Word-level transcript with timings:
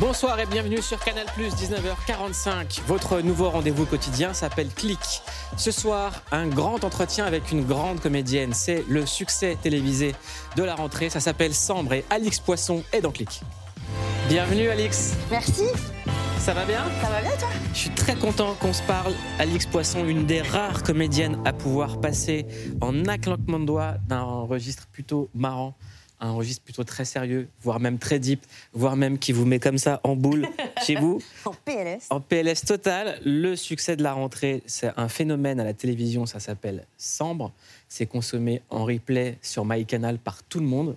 Bonsoir 0.00 0.38
et 0.38 0.46
bienvenue 0.46 0.80
sur 0.80 1.00
Canal 1.00 1.26
Plus 1.34 1.52
19h45. 1.56 2.82
Votre 2.86 3.20
nouveau 3.20 3.50
rendez-vous 3.50 3.84
quotidien 3.84 4.32
s'appelle 4.32 4.68
Click. 4.68 5.22
Ce 5.56 5.72
soir, 5.72 6.22
un 6.30 6.46
grand 6.46 6.84
entretien 6.84 7.24
avec 7.24 7.50
une 7.50 7.64
grande 7.64 7.98
comédienne. 7.98 8.52
C'est 8.52 8.84
le 8.88 9.06
succès 9.06 9.58
télévisé 9.60 10.14
de 10.54 10.62
la 10.62 10.76
rentrée. 10.76 11.10
Ça 11.10 11.18
s'appelle 11.18 11.52
Sambre 11.52 11.94
et 11.94 12.04
Alix 12.10 12.38
Poisson 12.38 12.84
est 12.92 13.00
dans 13.00 13.10
Click. 13.10 13.40
Bienvenue 14.28 14.68
Alix. 14.68 15.16
Merci. 15.32 15.64
Ça 16.38 16.54
va 16.54 16.64
bien? 16.64 16.84
Ça 17.02 17.10
va 17.10 17.20
bien 17.20 17.36
toi? 17.36 17.48
Je 17.72 17.78
suis 17.78 17.90
très 17.90 18.14
content 18.14 18.54
qu'on 18.60 18.72
se 18.72 18.84
parle. 18.84 19.14
Alix 19.40 19.66
Poisson, 19.66 20.06
une 20.06 20.26
des 20.26 20.42
rares 20.42 20.84
comédiennes 20.84 21.42
à 21.44 21.52
pouvoir 21.52 22.00
passer 22.00 22.46
en 22.80 23.08
un 23.08 23.18
claquement 23.18 23.58
de 23.58 23.66
doigts 23.66 23.94
d'un 24.06 24.22
registre 24.22 24.86
plutôt 24.92 25.28
marrant 25.34 25.76
un 26.20 26.32
registre 26.32 26.62
plutôt 26.62 26.84
très 26.84 27.04
sérieux, 27.04 27.48
voire 27.62 27.80
même 27.80 27.98
très 27.98 28.18
deep, 28.18 28.44
voire 28.72 28.96
même 28.96 29.18
qui 29.18 29.32
vous 29.32 29.44
met 29.44 29.58
comme 29.58 29.78
ça 29.78 30.00
en 30.04 30.16
boule 30.16 30.46
chez 30.86 30.96
vous. 30.96 31.20
En 31.44 31.52
PLS. 31.52 32.06
En 32.10 32.20
PLS 32.20 32.64
total. 32.66 33.20
Le 33.24 33.56
succès 33.56 33.96
de 33.96 34.02
la 34.02 34.12
rentrée, 34.12 34.62
c'est 34.66 34.90
un 34.96 35.08
phénomène 35.08 35.60
à 35.60 35.64
la 35.64 35.74
télévision, 35.74 36.26
ça 36.26 36.40
s'appelle 36.40 36.86
Sambre. 36.96 37.52
C'est 37.88 38.06
consommé 38.06 38.62
en 38.70 38.84
replay 38.84 39.38
sur 39.42 39.64
MyCanal 39.64 40.18
par 40.18 40.42
tout 40.42 40.60
le 40.60 40.66
monde. 40.66 40.96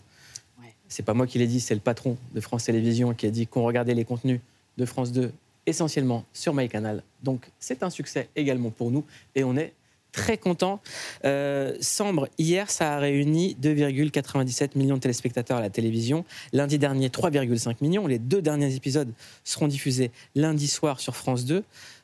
Ouais. 0.60 0.74
C'est 0.88 1.04
pas 1.04 1.14
moi 1.14 1.28
qui 1.28 1.38
l'ai 1.38 1.48
dit, 1.48 1.60
c'est 1.60 1.76
le 1.76 1.82
patron 1.82 2.18
de 2.34 2.42
France 2.42 2.66
Télévisions 2.66 3.14
qui 3.14 3.28
a 3.28 3.32
dit 3.32 3.48
qu'on 3.48 3.64
regardait 3.64 3.94
les 3.94 4.06
contenus 4.06 4.40
de 4.78 4.86
France 4.86 5.12
2 5.12 5.32
essentiellement 5.66 6.26
sur 6.34 6.54
MyCanal. 6.54 7.04
Donc 7.24 7.50
c'est 7.60 7.84
un 7.84 7.90
succès 7.90 8.30
également 8.36 8.72
pour 8.72 8.92
nous 8.92 9.06
et 9.36 9.44
on 9.44 9.56
est 9.56 9.74
très 10.12 10.38
content. 10.38 10.82
Euh, 11.26 11.76
Sambre, 11.80 12.28
hier, 12.38 12.70
ça 12.70 12.96
a 12.96 13.00
réuni 13.00 13.56
2,97 13.62 14.78
millions 14.78 14.96
de 14.96 15.02
téléspectateurs 15.02 15.58
à 15.58 15.62
la 15.62 15.70
télévision. 15.70 16.26
Lundi 16.54 16.78
dernier, 16.78 17.10
3,5 17.10 17.78
millions. 17.82 18.08
Les 18.08 18.20
deux 18.20 18.42
derniers 18.42 18.76
épisodes 18.76 19.12
seront 19.44 19.68
diffusés 19.68 20.12
lundi 20.36 20.68
soir 20.68 21.00
sur 21.00 21.16
France 21.16 21.46
2. 21.46 21.64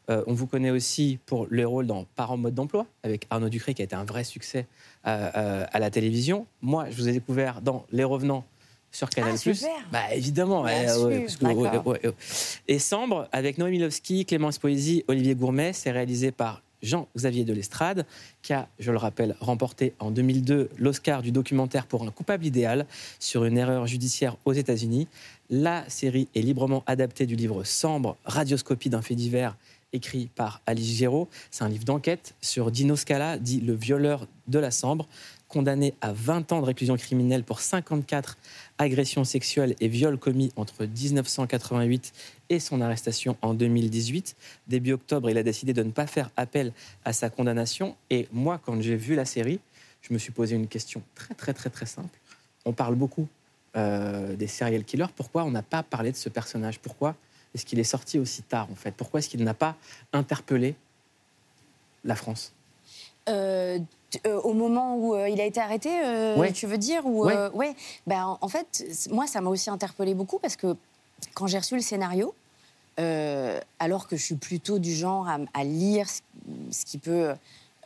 Euh, 0.09 0.23
on 0.25 0.33
vous 0.33 0.47
connaît 0.47 0.71
aussi 0.71 1.19
pour 1.25 1.47
le 1.49 1.67
rôle 1.67 1.85
dans 1.85 2.05
Parents 2.15 2.37
mode 2.37 2.55
d'emploi, 2.55 2.85
avec 3.03 3.27
Arnaud 3.29 3.49
Ducré, 3.49 3.73
qui 3.73 3.81
a 3.81 3.85
été 3.85 3.95
un 3.95 4.05
vrai 4.05 4.23
succès 4.23 4.65
euh, 5.05 5.65
à 5.69 5.79
la 5.79 5.89
télévision. 5.89 6.47
Moi, 6.61 6.89
je 6.89 6.95
vous 6.95 7.09
ai 7.09 7.11
découvert 7.11 7.61
dans 7.61 7.85
Les 7.91 8.05
Revenants 8.05 8.45
sur 8.91 9.09
Canal+. 9.09 9.33
Ah, 9.33 9.37
super. 9.37 9.69
Bah, 9.91 10.13
évidemment. 10.13 10.65
et 12.67 12.79
Sambre, 12.79 13.27
avec 13.33 13.57
Noémie 13.57 13.77
Milovski, 13.77 14.25
Clémence 14.25 14.59
Poésie, 14.59 15.03
Olivier 15.09 15.35
Gourmet, 15.35 15.73
c'est 15.73 15.91
réalisé 15.91 16.31
par 16.31 16.61
Jean-Xavier 16.81 17.43
de 17.43 17.53
Lestrade, 17.53 18.05
qui 18.41 18.53
a, 18.53 18.67
je 18.79 18.91
le 18.91 18.97
rappelle, 18.97 19.35
remporté 19.39 19.93
en 19.99 20.11
2002 20.11 20.69
l'Oscar 20.77 21.21
du 21.21 21.31
documentaire 21.31 21.87
pour 21.87 22.03
un 22.03 22.11
coupable 22.11 22.45
idéal 22.45 22.85
sur 23.19 23.45
une 23.45 23.57
erreur 23.57 23.87
judiciaire 23.87 24.37
aux 24.45 24.53
États-Unis. 24.53 25.07
La 25.49 25.87
série 25.89 26.27
est 26.35 26.41
librement 26.41 26.83
adaptée 26.85 27.25
du 27.25 27.35
livre 27.35 27.63
Sambre, 27.63 28.17
radioscopie 28.25 28.89
d'un 28.89 29.01
fait 29.01 29.15
divers, 29.15 29.55
écrit 29.93 30.29
par 30.35 30.61
Alice 30.65 30.97
Géraud. 30.97 31.27
C'est 31.51 31.63
un 31.63 31.69
livre 31.69 31.85
d'enquête 31.85 32.35
sur 32.41 32.71
Dino 32.71 32.95
Scala, 32.95 33.37
dit 33.37 33.61
le 33.61 33.73
violeur 33.73 34.27
de 34.47 34.59
la 34.59 34.71
Sambre, 34.71 35.07
condamné 35.47 35.93
à 36.01 36.13
20 36.13 36.51
ans 36.51 36.61
de 36.61 36.65
réclusion 36.65 36.97
criminelle 36.97 37.43
pour 37.43 37.61
54 37.61 38.37
agressions 38.77 39.23
sexuelles 39.23 39.75
et 39.79 39.87
viols 39.87 40.17
commis 40.17 40.51
entre 40.55 40.85
1988 40.85 42.13
et 42.49 42.59
son 42.59 42.81
arrestation 42.81 43.37
en 43.41 43.53
2018. 43.53 44.35
Début 44.67 44.93
octobre, 44.93 45.29
il 45.29 45.37
a 45.37 45.43
décidé 45.43 45.73
de 45.73 45.83
ne 45.83 45.91
pas 45.91 46.07
faire 46.07 46.29
appel 46.37 46.73
à 47.05 47.13
sa 47.13 47.29
condamnation. 47.29 47.95
Et 48.09 48.27
moi, 48.31 48.59
quand 48.63 48.81
j'ai 48.81 48.95
vu 48.95 49.15
la 49.15 49.25
série, 49.25 49.59
je 50.01 50.13
me 50.13 50.19
suis 50.19 50.31
posé 50.31 50.55
une 50.55 50.67
question 50.67 51.01
très 51.15 51.33
très 51.33 51.53
très 51.53 51.69
très 51.69 51.85
simple. 51.85 52.17
On 52.65 52.73
parle 52.73 52.95
beaucoup 52.95 53.27
euh, 53.75 54.35
des 54.35 54.47
serial 54.47 54.83
killers. 54.83 55.11
Pourquoi 55.15 55.43
on 55.43 55.51
n'a 55.51 55.63
pas 55.63 55.83
parlé 55.83 56.11
de 56.11 56.17
ce 56.17 56.29
personnage? 56.29 56.79
Pourquoi 56.79 57.15
est-ce 57.53 57.65
qu'il 57.65 57.79
est 57.79 57.83
sorti 57.83 58.19
aussi 58.19 58.43
tard 58.43 58.67
en 58.71 58.75
fait? 58.75 58.91
Pourquoi 58.91 59.19
est-ce 59.19 59.29
qu'il 59.29 59.43
n'a 59.43 59.53
pas 59.53 59.75
interpellé 60.13 60.75
la 62.03 62.15
France? 62.15 62.53
Euh, 63.29 63.79
euh, 64.25 64.39
au 64.41 64.53
moment 64.53 64.95
où 64.95 65.15
euh, 65.15 65.27
il 65.27 65.41
a 65.41 65.45
été 65.45 65.59
arrêté, 65.59 65.89
tu 66.53 66.65
veux 66.65 66.77
dire 66.77 67.05
ou, 67.05 67.25
ouais. 67.25 67.75
Ben, 68.05 68.37
en 68.39 68.47
fait, 68.47 68.85
moi, 69.11 69.27
ça 69.27 69.41
m'a 69.41 69.49
aussi 69.49 69.69
interpellé 69.69 70.13
beaucoup 70.13 70.39
parce 70.39 70.55
que 70.55 70.75
quand 71.33 71.47
j'ai 71.47 71.57
reçu 71.57 71.75
le 71.75 71.81
scénario, 71.81 72.33
alors 72.97 74.07
que 74.07 74.15
je 74.15 74.23
suis 74.23 74.35
plutôt 74.35 74.79
du 74.79 74.93
genre 74.93 75.27
à, 75.53 75.63
lire 75.63 76.07
ce, 76.09 76.85
qui 76.85 76.97
peut. 76.97 77.33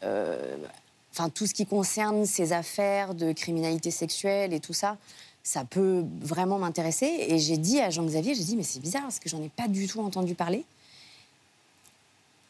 Enfin, 0.01 1.29
tout 1.29 1.45
ce 1.45 1.53
qui 1.53 1.65
concerne 1.65 2.25
ces 2.25 2.53
affaires 2.53 3.13
de 3.13 3.33
criminalité 3.33 3.91
sexuelle 3.91 4.53
et 4.53 4.59
tout 4.59 4.73
ça, 4.73 4.97
ça 5.43 5.65
peut 5.65 6.05
vraiment 6.21 6.59
m'intéresser. 6.59 7.25
Et 7.27 7.39
j'ai 7.39 7.57
dit 7.57 7.79
à 7.79 7.89
Jean-Xavier, 7.89 8.35
j'ai 8.35 8.43
dit, 8.43 8.55
mais 8.55 8.63
c'est 8.63 8.79
bizarre 8.79 9.03
parce 9.03 9.19
que 9.19 9.29
j'en 9.29 9.41
ai 9.41 9.49
pas 9.49 9.67
du 9.67 9.87
tout 9.87 10.01
entendu 10.01 10.35
parler. 10.35 10.63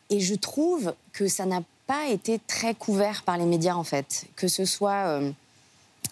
Et 0.10 0.20
je 0.20 0.36
trouve 0.36 0.94
que 1.14 1.28
ça 1.28 1.46
n'a 1.46 1.64
pas 1.92 2.08
été 2.08 2.40
très 2.40 2.74
couvert 2.74 3.22
par 3.24 3.38
les 3.38 3.44
médias, 3.44 3.76
en 3.76 3.84
fait. 3.84 4.26
Que 4.38 4.48
ce 4.48 4.64
soit 4.64 5.08
euh, 5.08 5.32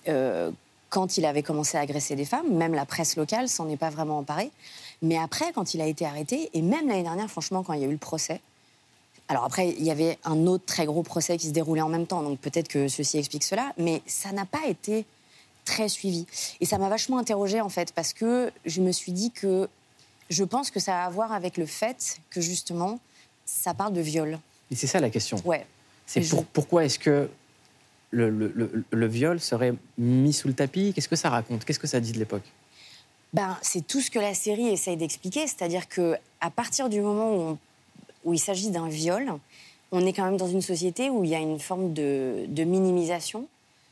euh, 0.09 0.51
quand 0.89 1.17
il 1.17 1.25
avait 1.25 1.41
commencé 1.41 1.77
à 1.77 1.79
agresser 1.79 2.17
des 2.17 2.25
femmes, 2.25 2.53
même 2.53 2.73
la 2.73 2.85
presse 2.85 3.15
locale 3.15 3.47
s'en 3.47 3.69
est 3.69 3.77
pas 3.77 3.89
vraiment 3.89 4.17
emparée. 4.17 4.51
Mais 5.01 5.17
après, 5.17 5.53
quand 5.53 5.73
il 5.73 5.79
a 5.79 5.87
été 5.87 6.05
arrêté, 6.05 6.49
et 6.53 6.61
même 6.61 6.89
l'année 6.89 7.03
dernière, 7.03 7.29
franchement, 7.29 7.63
quand 7.63 7.71
il 7.71 7.79
y 7.79 7.85
a 7.85 7.87
eu 7.87 7.93
le 7.93 7.97
procès, 7.97 8.41
alors 9.29 9.45
après, 9.45 9.69
il 9.69 9.85
y 9.85 9.89
avait 9.89 10.17
un 10.25 10.47
autre 10.47 10.65
très 10.65 10.85
gros 10.85 11.01
procès 11.01 11.37
qui 11.37 11.47
se 11.47 11.53
déroulait 11.53 11.81
en 11.81 11.87
même 11.87 12.07
temps, 12.07 12.23
donc 12.23 12.39
peut-être 12.39 12.67
que 12.67 12.89
ceci 12.89 13.17
explique 13.17 13.45
cela, 13.45 13.71
mais 13.77 14.01
ça 14.05 14.33
n'a 14.33 14.45
pas 14.45 14.67
été 14.67 15.05
très 15.63 15.87
suivi. 15.87 16.25
Et 16.59 16.65
ça 16.65 16.77
m'a 16.77 16.89
vachement 16.89 17.19
interrogée, 17.19 17.61
en 17.61 17.69
fait, 17.69 17.93
parce 17.93 18.11
que 18.11 18.51
je 18.65 18.81
me 18.81 18.91
suis 18.91 19.13
dit 19.13 19.31
que 19.31 19.69
je 20.29 20.43
pense 20.43 20.71
que 20.71 20.81
ça 20.81 21.03
a 21.03 21.05
à 21.05 21.09
voir 21.09 21.31
avec 21.31 21.55
le 21.55 21.65
fait 21.65 22.19
que, 22.31 22.41
justement, 22.41 22.99
ça 23.45 23.73
parle 23.73 23.93
de 23.93 24.01
viol. 24.01 24.39
Et 24.71 24.75
c'est 24.75 24.87
ça 24.87 24.99
la 24.99 25.09
question. 25.09 25.37
Ouais. 25.45 25.65
C'est 26.05 26.27
pour, 26.29 26.45
pourquoi 26.45 26.85
est-ce 26.85 26.99
que 26.99 27.29
le, 28.11 28.29
le, 28.29 28.85
le, 28.89 29.07
viol 29.07 29.39
serait 29.39 29.73
mis 29.97 30.33
sous 30.33 30.47
le 30.47 30.53
tapis? 30.53 30.93
Qu'est-ce 30.93 31.09
que 31.09 31.15
ça 31.15 31.29
raconte? 31.29 31.65
Qu'est-ce 31.65 31.79
que 31.79 31.87
ça 31.87 31.99
dit 31.99 32.11
de 32.11 32.17
l'époque? 32.19 32.43
Ben, 33.33 33.57
C'est 33.61 33.85
tout 33.85 34.01
ce 34.01 34.09
que 34.09 34.19
la 34.19 34.33
série 34.33 34.67
essaye 34.67 34.97
d'expliquer. 34.97 35.45
C'est-à-dire 35.45 35.87
que 35.87 36.15
à 36.41 36.49
partir 36.49 36.89
du 36.89 37.01
moment 37.01 37.35
où, 37.35 37.57
où 38.25 38.33
il 38.33 38.39
s'agit 38.39 38.71
d'un 38.71 38.89
viol, 38.89 39.33
on 39.91 40.05
est 40.05 40.13
quand 40.13 40.25
même 40.25 40.37
dans 40.37 40.47
une 40.47 40.61
société 40.61 41.09
où 41.09 41.23
il 41.23 41.29
y 41.29 41.35
a 41.35 41.39
une 41.39 41.59
forme 41.59 41.93
de, 41.93 42.45
de 42.47 42.63
minimisation, 42.63 43.47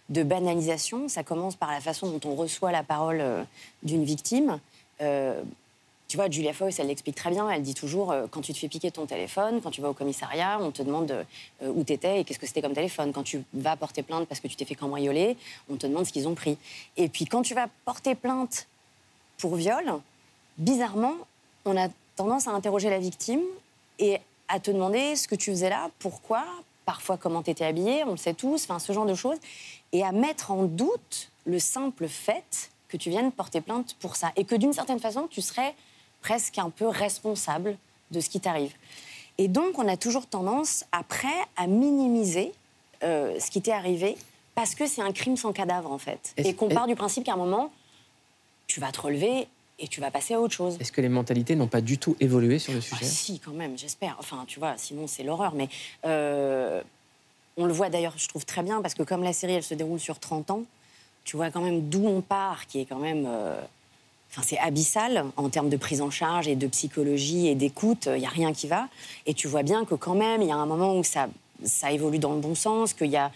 de 0.09 0.23
banalisation. 0.23 1.09
Ça 1.09 1.23
commence 1.23 1.55
par 1.55 1.71
la 1.71 1.81
façon 1.81 2.09
dont 2.09 2.29
on 2.29 2.35
reçoit 2.35 2.71
la 2.71 2.83
parole 2.83 3.19
euh, 3.21 3.43
d'une 3.83 4.03
victime. 4.03 4.59
Euh, 5.01 5.41
tu 6.07 6.15
vois, 6.15 6.29
Julia 6.29 6.53
Foyce, 6.53 6.79
elle 6.79 6.87
l'explique 6.87 7.15
très 7.15 7.29
bien. 7.29 7.49
Elle 7.49 7.61
dit 7.61 7.73
toujours 7.73 8.11
euh, 8.11 8.27
quand 8.31 8.41
tu 8.41 8.53
te 8.53 8.57
fais 8.57 8.69
piquer 8.69 8.91
ton 8.91 9.05
téléphone, 9.05 9.59
quand 9.61 9.71
tu 9.71 9.81
vas 9.81 9.89
au 9.89 9.93
commissariat, 9.93 10.57
on 10.61 10.71
te 10.71 10.81
demande 10.81 11.11
euh, 11.11 11.71
où 11.73 11.83
tu 11.83 11.93
étais 11.93 12.21
et 12.21 12.23
qu'est-ce 12.23 12.39
que 12.39 12.47
c'était 12.47 12.61
comme 12.61 12.73
téléphone. 12.73 13.11
Quand 13.11 13.23
tu 13.23 13.43
vas 13.53 13.75
porter 13.75 14.03
plainte 14.03 14.27
parce 14.27 14.39
que 14.39 14.47
tu 14.47 14.55
t'es 14.55 14.63
fait 14.63 14.75
cambrioler, 14.75 15.35
on 15.69 15.75
te 15.75 15.85
demande 15.85 16.05
ce 16.05 16.13
qu'ils 16.13 16.27
ont 16.27 16.35
pris. 16.35 16.57
Et 16.95 17.09
puis 17.09 17.25
quand 17.25 17.41
tu 17.41 17.53
vas 17.53 17.67
porter 17.83 18.15
plainte 18.15 18.67
pour 19.37 19.55
viol, 19.55 19.83
bizarrement, 20.57 21.15
on 21.65 21.75
a 21.75 21.89
tendance 22.15 22.47
à 22.47 22.51
interroger 22.51 22.89
la 22.89 22.99
victime 22.99 23.41
et 23.99 24.19
à 24.47 24.61
te 24.61 24.71
demander 24.71 25.17
ce 25.17 25.27
que 25.27 25.35
tu 25.35 25.51
faisais 25.51 25.69
là, 25.69 25.89
pourquoi, 25.99 26.45
parfois 26.85 27.17
comment 27.17 27.43
tu 27.43 27.51
étais 27.51 27.65
habillée, 27.65 28.05
on 28.05 28.11
le 28.11 28.17
sait 28.17 28.33
tous, 28.33 28.63
enfin 28.63 28.79
ce 28.79 28.93
genre 28.93 29.05
de 29.05 29.13
choses, 29.13 29.37
et 29.91 30.03
à 30.03 30.13
mettre 30.13 30.51
en 30.51 30.63
doute 30.63 31.31
le 31.45 31.59
simple 31.59 32.07
fait 32.07 32.71
que 32.87 32.95
tu 32.95 33.09
viennes 33.09 33.33
porter 33.33 33.59
plainte 33.59 33.95
pour 33.99 34.15
ça 34.15 34.31
et 34.37 34.45
que 34.45 34.55
d'une 34.55 34.71
certaine 34.71 34.99
façon 34.99 35.27
tu 35.29 35.41
serais 35.41 35.75
presque 36.21 36.57
un 36.57 36.69
peu 36.69 36.87
responsable 36.87 37.77
de 38.11 38.19
ce 38.19 38.29
qui 38.29 38.39
t'arrive. 38.39 38.73
Et 39.37 39.47
donc, 39.47 39.77
on 39.77 39.87
a 39.87 39.97
toujours 39.97 40.27
tendance, 40.27 40.83
après, 40.91 41.27
à 41.55 41.67
minimiser 41.67 42.51
euh, 43.03 43.39
ce 43.39 43.51
qui 43.51 43.61
t'est 43.61 43.71
arrivé 43.71 44.17
parce 44.55 44.73
que 44.73 44.87
c'est 44.87 45.01
un 45.01 45.11
crime 45.11 45.37
sans 45.37 45.53
cadavre, 45.53 45.91
en 45.91 45.99
fait. 45.99 46.33
Et 46.37 46.55
qu'on 46.55 46.69
part 46.69 46.87
du 46.87 46.95
principe 46.95 47.23
qu'à 47.25 47.33
un 47.33 47.37
moment, 47.37 47.71
tu 48.65 48.79
vas 48.79 48.91
te 48.91 48.99
relever 48.99 49.47
et 49.79 49.87
tu 49.87 50.01
vas 50.01 50.09
passer 50.09 50.33
à 50.33 50.41
autre 50.41 50.55
chose. 50.55 50.77
Est-ce 50.79 50.91
que 50.91 51.01
les 51.01 51.09
mentalités 51.09 51.55
n'ont 51.55 51.67
pas 51.67 51.81
du 51.81 51.99
tout 51.99 52.15
évolué 52.19 52.57
sur 52.57 52.73
le 52.73 52.81
sujet? 52.81 52.97
ah, 53.01 53.05
Si, 53.05 53.39
quand 53.39 53.51
même, 53.51 53.77
j'espère. 53.77 54.15
Enfin, 54.19 54.45
tu 54.47 54.59
vois, 54.59 54.73
sinon 54.77 55.05
c'est 55.05 55.21
l'horreur. 55.21 55.53
Mais 55.53 55.69
euh, 56.05 56.81
on 57.57 57.65
le 57.65 57.73
voit 57.73 57.89
d'ailleurs, 57.89 58.15
je 58.17 58.27
trouve 58.27 58.45
très 58.45 58.63
bien, 58.63 58.81
parce 58.81 58.95
que 58.95 59.03
comme 59.03 59.21
la 59.21 59.33
série, 59.33 59.53
elle 59.53 59.63
se 59.63 59.75
déroule 59.75 59.99
sur 59.99 60.17
30 60.19 60.49
ans, 60.49 60.63
tu 61.23 61.35
vois 61.37 61.51
quand 61.51 61.61
même 61.61 61.89
d'où 61.89 62.07
on 62.07 62.21
part, 62.21 62.65
qui 62.65 62.79
est 62.79 62.85
quand 62.85 62.99
même... 62.99 63.25
Euh, 63.27 63.61
c'est 64.41 64.57
abyssal 64.59 65.25
en 65.35 65.49
termes 65.49 65.69
de 65.69 65.77
prise 65.77 66.01
en 66.01 66.09
charge 66.09 66.47
et 66.47 66.55
de 66.55 66.67
psychologie 66.67 67.47
et 67.47 67.55
d'écoute. 67.55 68.07
Il 68.11 68.19
n'y 68.19 68.25
a 68.25 68.29
rien 68.29 68.53
qui 68.53 68.67
va. 68.67 68.87
Et 69.25 69.33
tu 69.33 69.47
vois 69.47 69.63
bien 69.63 69.85
que 69.85 69.95
quand 69.95 70.15
même, 70.15 70.41
il 70.41 70.47
y 70.47 70.51
a 70.51 70.55
un 70.55 70.65
moment 70.65 70.97
où 70.97 71.03
ça, 71.03 71.27
ça 71.63 71.91
évolue 71.91 72.19
dans 72.19 72.33
le 72.33 72.39
bon 72.39 72.55
sens, 72.55 72.93
qu'il 72.93 73.11
y 73.11 73.17
a 73.17 73.31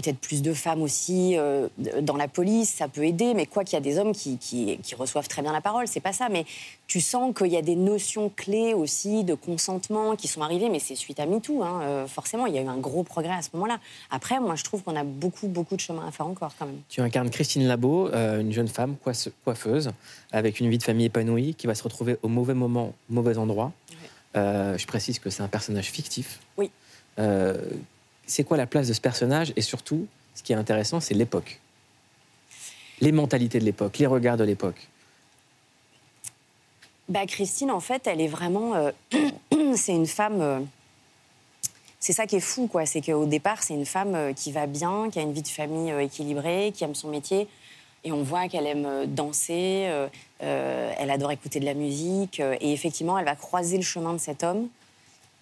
peut-être 0.00 0.18
plus 0.18 0.42
de 0.42 0.54
femmes 0.54 0.80
aussi 0.80 1.36
euh, 1.36 1.66
dans 2.02 2.16
la 2.16 2.28
police, 2.28 2.72
ça 2.72 2.86
peut 2.86 3.04
aider, 3.04 3.34
mais 3.34 3.46
quoi 3.46 3.64
qu'il 3.64 3.74
y 3.74 3.76
a 3.76 3.80
des 3.80 3.98
hommes 3.98 4.12
qui, 4.12 4.38
qui, 4.38 4.78
reçoivent 4.94 5.26
très 5.26 5.42
bien 5.42 5.52
la 5.52 5.60
parole, 5.60 5.88
c'est 5.88 5.98
pas 5.98 6.12
ça. 6.12 6.28
Mais 6.28 6.44
tu 6.86 7.00
sens 7.00 7.34
qu'il 7.36 7.48
y 7.48 7.56
a 7.56 7.62
des 7.62 7.74
notions 7.74 8.30
clés 8.34 8.74
aussi 8.74 9.24
de 9.24 9.34
consentement 9.34 10.14
qui 10.14 10.28
sont 10.28 10.40
arrivées, 10.42 10.68
mais 10.68 10.78
c'est 10.78 10.94
suite 10.94 11.18
à 11.18 11.26
MeToo, 11.26 11.64
hein, 11.64 11.80
euh, 11.82 12.06
forcément, 12.06 12.46
il 12.46 12.54
y 12.54 12.58
a 12.58 12.62
eu 12.62 12.68
un 12.68 12.76
gros 12.76 13.02
progrès 13.02 13.34
à 13.34 13.42
ce 13.42 13.48
moment-là. 13.54 13.80
Après, 14.10 14.38
moi, 14.38 14.54
je 14.54 14.62
trouve 14.62 14.84
qu'on 14.84 14.94
a 14.94 15.02
beaucoup, 15.02 15.48
beaucoup 15.48 15.74
de 15.74 15.80
chemin 15.80 16.06
à 16.06 16.12
faire 16.12 16.28
encore 16.28 16.52
quand 16.56 16.66
même. 16.66 16.80
Tu 16.88 17.00
incarnes 17.00 17.30
Christine 17.30 17.66
Labo, 17.66 18.08
euh, 18.08 18.40
une 18.40 18.52
jeune 18.52 18.68
femme 18.68 18.94
coiffeuse, 19.42 19.90
avec 20.30 20.60
une 20.60 20.70
vie 20.70 20.78
de 20.78 20.84
famille 20.84 21.06
épanouie, 21.06 21.54
qui 21.54 21.66
va 21.66 21.74
se 21.74 21.82
retrouver 21.82 22.18
au 22.22 22.28
mauvais 22.28 22.54
moment, 22.54 22.94
au 23.10 23.14
mauvais 23.14 23.36
endroit. 23.36 23.72
je 24.34 24.86
précise 24.86 25.18
que 25.18 25.28
c'est 25.28 25.42
un 25.42 25.48
personnage 25.48 25.90
fictif. 25.90 26.38
Oui 26.56 26.70
c'est 28.28 28.44
quoi 28.44 28.56
la 28.56 28.66
place 28.66 28.86
de 28.86 28.92
ce 28.92 29.00
personnage 29.00 29.52
Et 29.56 29.62
surtout, 29.62 30.06
ce 30.34 30.42
qui 30.42 30.52
est 30.52 30.56
intéressant, 30.56 31.00
c'est 31.00 31.14
l'époque. 31.14 31.58
Les 33.00 33.10
mentalités 33.10 33.58
de 33.58 33.64
l'époque, 33.64 33.98
les 33.98 34.06
regards 34.06 34.36
de 34.36 34.44
l'époque. 34.44 34.88
Bah, 37.08 37.26
Christine, 37.26 37.70
en 37.70 37.80
fait, 37.80 38.06
elle 38.06 38.20
est 38.20 38.28
vraiment. 38.28 38.74
Euh, 38.74 38.90
c'est 39.74 39.94
une 39.94 40.06
femme. 40.06 40.40
Euh, 40.40 40.60
c'est 42.00 42.12
ça 42.12 42.26
qui 42.26 42.36
est 42.36 42.40
fou, 42.40 42.68
quoi. 42.68 42.86
C'est 42.86 43.00
qu'au 43.00 43.24
départ, 43.24 43.62
c'est 43.62 43.74
une 43.74 43.86
femme 43.86 44.14
euh, 44.14 44.32
qui 44.32 44.52
va 44.52 44.66
bien, 44.66 45.08
qui 45.10 45.18
a 45.18 45.22
une 45.22 45.32
vie 45.32 45.42
de 45.42 45.48
famille 45.48 45.90
équilibrée, 46.00 46.72
qui 46.74 46.84
aime 46.84 46.94
son 46.94 47.08
métier. 47.08 47.48
Et 48.04 48.12
on 48.12 48.22
voit 48.22 48.48
qu'elle 48.48 48.66
aime 48.66 49.06
danser, 49.06 49.90
elle 50.38 51.10
adore 51.10 51.32
écouter 51.32 51.58
de 51.58 51.64
la 51.64 51.74
musique. 51.74 52.38
et 52.38 52.72
effectivement, 52.72 53.18
elle 53.18 53.24
va 53.24 53.34
croiser 53.34 53.76
le 53.76 53.82
chemin 53.82 54.12
de 54.12 54.18
cet 54.18 54.44
homme. 54.44 54.68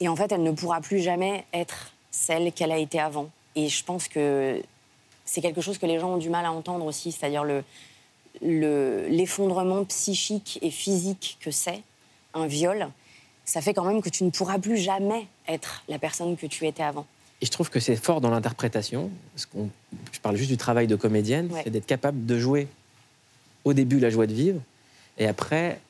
Et 0.00 0.08
en 0.08 0.16
fait, 0.16 0.32
elle 0.32 0.42
ne 0.42 0.50
pourra 0.52 0.80
plus 0.80 1.00
jamais 1.00 1.44
être 1.52 1.92
celle 2.16 2.52
qu'elle 2.52 2.72
a 2.72 2.78
été 2.78 2.98
avant. 2.98 3.30
Et 3.54 3.68
je 3.68 3.84
pense 3.84 4.08
que 4.08 4.62
c'est 5.24 5.40
quelque 5.40 5.60
chose 5.60 5.78
que 5.78 5.86
les 5.86 5.98
gens 6.00 6.14
ont 6.14 6.18
du 6.18 6.30
mal 6.30 6.46
à 6.46 6.52
entendre 6.52 6.86
aussi, 6.86 7.12
c'est-à-dire 7.12 7.44
le, 7.44 7.62
l'effondrement 8.40 9.84
psychique 9.84 10.58
et 10.62 10.70
physique 10.70 11.36
que 11.40 11.50
c'est 11.50 11.82
un 12.34 12.46
viol. 12.46 12.88
Ça 13.44 13.60
fait 13.60 13.74
quand 13.74 13.84
même 13.84 14.02
que 14.02 14.08
tu 14.08 14.24
ne 14.24 14.30
pourras 14.30 14.58
plus 14.58 14.78
jamais 14.78 15.26
être 15.46 15.84
la 15.88 15.98
personne 15.98 16.36
que 16.36 16.46
tu 16.46 16.66
étais 16.66 16.82
avant. 16.82 17.06
Et 17.42 17.46
je 17.46 17.50
trouve 17.50 17.68
que 17.68 17.80
c'est 17.80 17.96
fort 17.96 18.20
dans 18.20 18.30
l'interprétation. 18.30 19.10
Parce 19.34 19.46
qu'on, 19.46 19.69
je 20.10 20.20
parle 20.20 20.36
juste 20.36 20.50
du 20.50 20.56
travail 20.56 20.86
de 20.86 20.96
comédienne, 20.96 21.50
c'est 21.62 21.70
d'être 21.70 21.86
capable 21.86 22.24
de 22.24 22.38
jouer 22.38 22.66
au 23.64 23.74
début 23.74 24.00
la 24.00 24.10
joie 24.10 24.26
de 24.26 24.32
vivre 24.32 24.60
et 25.19 25.26
après 25.26 25.80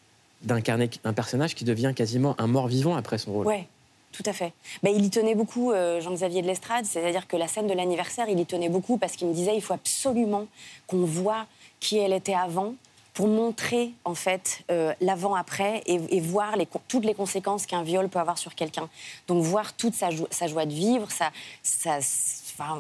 d'incarner 0.43 0.90
un 1.05 1.12
personnage 1.12 1.55
qui 1.55 1.64
devient 1.64 1.93
quasiment 1.94 2.34
un 2.38 2.46
mort 2.46 2.69
vivant 2.69 2.96
après 2.96 3.19
son 3.19 3.32
rôle. 3.32 3.46
Ouais. 3.46 3.67
Tout 4.12 4.23
à 4.26 4.32
fait. 4.32 4.53
Bah, 4.82 4.91
il 4.91 5.05
y 5.05 5.11
tenait 5.11 5.35
beaucoup, 5.35 5.73
euh, 5.73 6.00
Jean-Xavier 6.00 6.43
de 6.43 6.47
l'Estrade, 6.47 6.87
c'est-à-dire 6.87 7.26
que 7.26 7.37
la 7.37 7.49
scène 7.49 7.67
de 7.67 7.75
l'anniversaire, 7.75 8.29
il 8.29 8.41
y 8.41 8.47
tenait 8.47 8.69
beaucoup 8.69 8.97
parce 8.97 9.12
qu'il 9.12 9.29
me 9.29 9.35
disait 9.35 9.55
il 9.55 9.62
faut 9.62 9.75
absolument 9.75 10.47
qu'on 10.87 11.05
voit 11.05 11.47
qui 11.81 11.99
elle 11.99 12.12
était 12.12 12.35
avant 12.35 12.75
pour 13.17 13.29
montrer 13.29 13.93
en 14.05 14.14
fait 14.14 14.62
euh, 14.70 14.93
l'avant-après 15.00 15.82
et, 15.87 16.20
voir 16.20 16.55
toutes 16.87 17.06
les 17.06 17.14
conséquences 17.14 17.64
qu'un 17.64 17.82
viol 17.82 18.11
peut 18.11 18.19
avoir 18.19 18.37
sur 18.37 18.55
quelqu'un. 18.55 18.91
Donc 19.26 19.43
voir 19.43 19.73
toute 19.73 19.94
sa, 19.94 20.11
joie 20.11 20.67
de 20.67 20.73
vivre, 20.73 21.08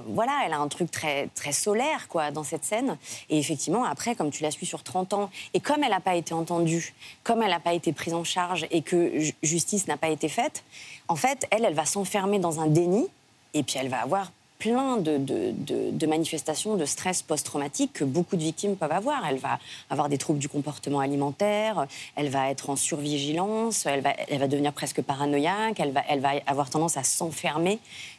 voilà, 0.08 0.42
elle 0.44 0.52
a 0.52 0.58
un 0.58 0.68
truc 0.68 0.90
très, 0.90 1.30
solaire 1.52 2.06
dans 2.34 2.44
cette 2.44 2.64
scène. 2.64 2.98
Et 3.30 3.38
effectivement, 3.38 3.84
après, 3.84 4.14
comme 4.14 4.30
tu 4.30 4.42
la 4.42 4.50
suis 4.50 4.66
sur 4.66 4.82
30 4.82 5.14
ans, 5.14 5.30
et 5.54 5.60
comme 5.60 5.82
elle 5.82 5.90
n'a 5.90 6.00
pas 6.00 6.16
été 6.16 6.34
entendue, 6.34 6.94
comme 7.24 7.42
elle 7.42 7.50
n'a 7.50 7.60
pas 7.60 7.72
été 7.72 7.94
prise 7.94 8.12
en 8.12 8.24
charge 8.24 8.66
et 8.70 8.82
que 8.82 9.12
justice 9.42 9.86
n'a 9.86 9.96
pas 9.96 10.10
été 10.10 10.28
faite, 10.28 10.64
en 11.08 11.16
fait, 11.16 11.46
elle, 11.50 11.64
elle 11.64 11.74
va 11.74 11.84
s'enfermer 11.84 12.38
dans 12.38 12.60
un 12.60 12.66
déni 12.66 13.06
et 13.54 13.62
puis 13.62 13.76
elle 13.78 13.88
va 13.88 14.02
avoir 14.02 14.30
plein 14.58 14.96
de, 14.96 15.18
de, 15.18 16.06
manifestations 16.06 16.76
de 16.76 16.84
stress 16.84 17.22
post-traumatique 17.22 17.92
que 17.92 18.04
beaucoup 18.04 18.36
de 18.36 18.42
victimes 18.42 18.76
peuvent 18.76 18.92
avoir. 18.92 19.26
Elle 19.26 19.38
va 19.38 19.58
avoir 19.90 20.08
des 20.08 20.18
troubles 20.18 20.38
du 20.38 20.48
comportement 20.48 21.00
alimentaire, 21.00 21.86
elle 22.14 22.28
va 22.28 22.50
être 22.50 22.70
en 22.70 22.76
survigilance, 22.76 23.86
elle 23.86 24.00
va, 24.00 24.14
elle 24.28 24.38
va 24.38 24.48
devenir 24.48 24.72
presque 24.72 25.02
paranoïaque, 25.02 25.78
elle 25.78 25.92
va, 25.92 26.02
elle 26.08 26.20
va 26.20 26.30
avoir 26.46 26.70
tendance 26.70 26.96
à 26.96 27.02
s'enfermer 27.02 27.78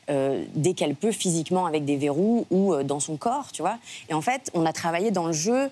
euh, 0.10 0.44
dès 0.54 0.74
qu'elle 0.74 0.96
peut 0.96 1.12
physiquement 1.12 1.66
avec 1.66 1.86
des 1.86 1.98
verrous 1.98 2.46
ou 2.52 2.74
euh, 2.74 2.84
dans 2.84 3.00
son 3.00 3.18
corps, 3.18 3.52
tu 3.52 3.62
vois. 3.62 3.78
Et 4.10 4.14
en 4.14 4.22
fait, 4.22 4.52
on 4.54 4.66
a 4.66 4.74
travaillé 4.74 5.12
dans 5.12 5.28
le 5.28 5.34
jeu 5.34 5.70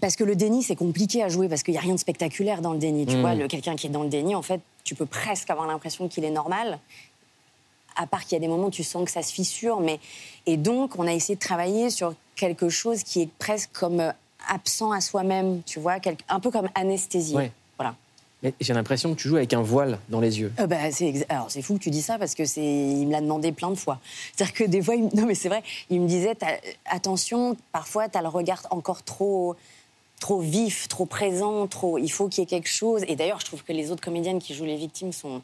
parce 0.00 0.14
que 0.14 0.24
le 0.24 0.36
déni, 0.36 0.62
c'est 0.62 0.76
compliqué 0.76 1.22
à 1.22 1.28
jouer 1.28 1.48
parce 1.48 1.62
qu'il 1.62 1.72
n'y 1.72 1.78
a 1.78 1.82
rien 1.82 1.94
de 1.94 2.00
spectaculaire 2.00 2.60
dans 2.60 2.72
le 2.72 2.78
déni. 2.78 3.06
Tu 3.06 3.16
mmh. 3.16 3.20
vois, 3.20 3.48
quelqu'un 3.48 3.76
qui 3.76 3.86
est 3.86 3.90
dans 3.90 4.02
le 4.02 4.10
déni, 4.10 4.34
en 4.34 4.42
fait, 4.42 4.60
tu 4.86 4.94
peux 4.94 5.04
presque 5.04 5.50
avoir 5.50 5.66
l'impression 5.66 6.08
qu'il 6.08 6.24
est 6.24 6.30
normal 6.30 6.78
à 7.96 8.06
part 8.06 8.24
qu'il 8.24 8.32
y 8.32 8.36
a 8.36 8.40
des 8.40 8.48
moments 8.48 8.66
où 8.66 8.70
tu 8.70 8.84
sens 8.84 9.04
que 9.04 9.10
ça 9.10 9.22
se 9.22 9.32
fissure. 9.32 9.80
Mais... 9.80 9.98
Et 10.44 10.56
donc, 10.56 10.98
on 10.98 11.06
a 11.06 11.12
essayé 11.12 11.34
de 11.34 11.40
travailler 11.40 11.90
sur 11.90 12.14
quelque 12.36 12.68
chose 12.68 13.02
qui 13.02 13.22
est 13.22 13.30
presque 13.38 13.70
comme 13.72 14.00
euh, 14.00 14.12
absent 14.48 14.92
à 14.92 15.00
soi-même, 15.00 15.62
tu 15.64 15.80
vois, 15.80 15.96
un 16.28 16.40
peu 16.40 16.50
comme 16.50 16.68
anesthésie. 16.74 17.36
Voilà. 17.78 17.94
Mais 18.42 18.52
j'ai 18.60 18.74
l'impression 18.74 19.14
que 19.14 19.18
tu 19.18 19.28
joues 19.28 19.36
avec 19.36 19.54
un 19.54 19.62
voile 19.62 19.98
dans 20.10 20.20
les 20.20 20.40
yeux. 20.40 20.52
Euh, 20.60 20.66
bah, 20.66 20.90
c'est 20.90 21.24
Alors 21.30 21.50
c'est 21.50 21.62
fou 21.62 21.74
que 21.74 21.82
tu 21.82 21.90
dis 21.90 22.02
ça 22.02 22.18
parce 22.18 22.34
que 22.34 22.44
c'est 22.44 22.62
il 22.62 23.06
me 23.06 23.12
l'a 23.12 23.22
demandé 23.22 23.50
plein 23.50 23.70
de 23.70 23.76
fois. 23.76 23.98
C'est-à-dire 24.34 24.54
que 24.54 24.64
des 24.64 24.82
fois, 24.82 24.94
il... 24.94 25.04
non 25.14 25.24
mais 25.24 25.34
c'est 25.34 25.48
vrai, 25.48 25.62
il 25.88 26.02
me 26.02 26.06
disait 26.06 26.36
attention, 26.84 27.56
parfois 27.72 28.10
tu 28.10 28.18
as 28.18 28.22
le 28.22 28.28
regard 28.28 28.62
encore 28.70 29.02
trop 29.02 29.56
trop 30.20 30.40
vif, 30.40 30.88
trop 30.88 31.06
présent, 31.06 31.66
trop. 31.66 31.98
Il 31.98 32.10
faut 32.10 32.28
qu'il 32.28 32.42
y 32.42 32.44
ait 32.44 32.48
quelque 32.48 32.68
chose. 32.68 33.04
Et 33.08 33.16
d'ailleurs, 33.16 33.40
je 33.40 33.46
trouve 33.46 33.62
que 33.62 33.72
les 33.72 33.90
autres 33.90 34.02
comédiennes 34.02 34.38
qui 34.38 34.54
jouent 34.54 34.64
les 34.64 34.76
victimes 34.76 35.12
sont 35.12 35.42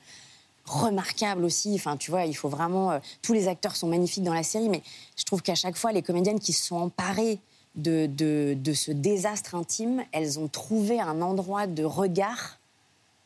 remarquable 0.66 1.44
aussi. 1.44 1.74
Enfin, 1.74 1.96
tu 1.96 2.10
vois, 2.10 2.24
il 2.24 2.34
faut 2.34 2.48
vraiment. 2.48 2.92
Euh, 2.92 2.98
tous 3.20 3.32
les 3.32 3.48
acteurs 3.48 3.76
sont 3.76 3.88
magnifiques 3.88 4.24
dans 4.24 4.34
la 4.34 4.42
série, 4.42 4.68
mais 4.68 4.82
je 5.16 5.24
trouve 5.24 5.42
qu'à 5.42 5.54
chaque 5.54 5.76
fois, 5.76 5.92
les 5.92 6.02
comédiennes 6.02 6.40
qui 6.40 6.52
se 6.52 6.64
sont 6.64 6.76
emparées 6.76 7.38
de, 7.74 8.06
de, 8.06 8.72
ce 8.74 8.92
désastre 8.92 9.54
intime, 9.54 10.04
elles 10.12 10.38
ont 10.38 10.48
trouvé 10.48 11.00
un 11.00 11.22
endroit 11.22 11.66
de 11.66 11.84
regard 11.84 12.58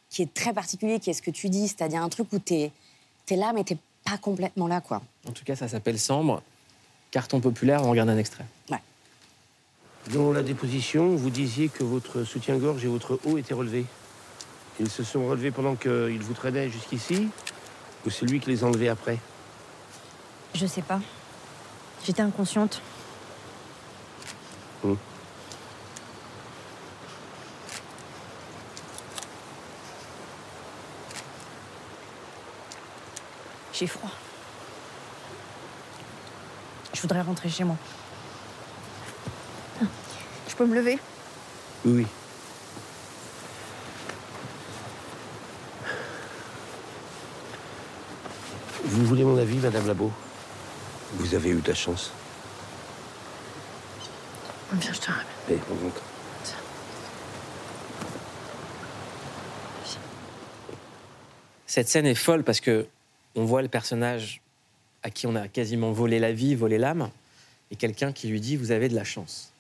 qui 0.09 0.23
est 0.23 0.33
très 0.33 0.53
particulier, 0.53 1.01
qui 1.01 1.11
est 1.11 1.15
ce 1.15 1.23
que 1.23 1.33
tu 1.33 1.49
dis, 1.49 1.67
c'est-à-dire 1.69 2.01
un 2.01 2.09
truc 2.09 2.33
où 2.33 2.39
tu 2.39 2.55
es, 2.55 2.73
es, 3.29 3.37
là, 3.37 3.53
mais 3.53 3.65
tu 3.65 3.77
pas 4.05 4.19
complètement 4.19 4.69
là, 4.69 4.81
quoi. 4.81 5.03
En 5.29 5.33
tout 5.33 5.45
cas, 5.45 5.57
ça 5.57 5.67
s'appelle 5.67 5.99
Sambre. 5.99 6.43
Carton 7.11 7.41
populaire, 7.41 7.83
on 7.85 7.91
regarde 7.91 8.09
un 8.09 8.19
extrait. 8.19 8.45
Ouais. 8.71 8.79
Dans 10.13 10.33
la 10.33 10.45
déposition, 10.45 11.17
vous 11.17 11.31
disiez 11.31 11.69
que 11.69 11.83
votre 11.83 12.23
soutien-gorge 12.23 12.85
et 12.85 12.89
votre 12.89 13.19
haut 13.25 13.39
étaient 13.39 13.55
relevés. 13.55 13.87
Ils 14.79 14.89
se 14.89 15.03
sont 15.03 15.27
relevés 15.27 15.51
pendant 15.51 15.75
qu'il 15.75 16.23
vous 16.23 16.35
traînait 16.35 16.71
jusqu'ici 16.71 17.29
Ou 18.05 18.11
c'est 18.11 18.27
lui 18.27 18.39
qui 18.39 18.51
les 18.51 18.63
a 18.63 18.69
enlevés 18.69 18.89
après? 18.89 19.19
Je 20.55 20.65
sais 20.65 20.83
pas. 20.83 21.01
J'étais 22.05 22.23
inconsciente. 22.23 22.81
Hum. 24.85 24.97
J'ai 33.73 33.89
froid. 33.89 34.11
Je 36.95 37.01
voudrais 37.03 37.23
rentrer 37.23 37.49
chez 37.49 37.65
moi. 37.65 37.77
Je 40.57 40.65
peux 40.65 40.71
me 40.71 40.77
lever 40.77 40.99
Oui. 41.85 42.07
Vous 48.85 49.05
voulez 49.05 49.23
mon 49.23 49.37
avis, 49.37 49.59
Madame 49.59 49.87
Labo 49.87 50.11
Vous 51.13 51.35
avez 51.35 51.51
eu 51.51 51.61
de 51.61 51.69
la 51.69 51.75
chance. 51.75 52.11
Viens, 54.73 54.95
je 54.95 54.99
te 54.99 55.11
ramène. 55.11 55.27
Allez, 55.47 55.59
on 55.71 55.85
rentre. 55.85 56.01
Cette 61.67 61.91
scène 61.91 62.07
est 62.07 62.15
folle 62.15 62.45
parce 62.45 62.61
que 62.61 62.87
on 63.35 63.45
voit 63.45 63.61
le 63.61 63.69
personnage 63.69 64.41
à 65.03 65.11
qui 65.11 65.27
on 65.27 65.37
a 65.37 65.49
quasiment 65.49 65.93
volé 65.93 66.19
la 66.19 66.33
vie, 66.33 66.55
volé 66.55 66.79
l'âme, 66.79 67.11
et 67.71 67.77
quelqu'un 67.77 68.13
qui 68.13 68.29
lui 68.29 68.41
dit 68.41 68.57
Vous 68.57 68.71
avez 68.71 68.89
de 68.89 68.95
la 68.95 69.05
chance. 69.05 69.53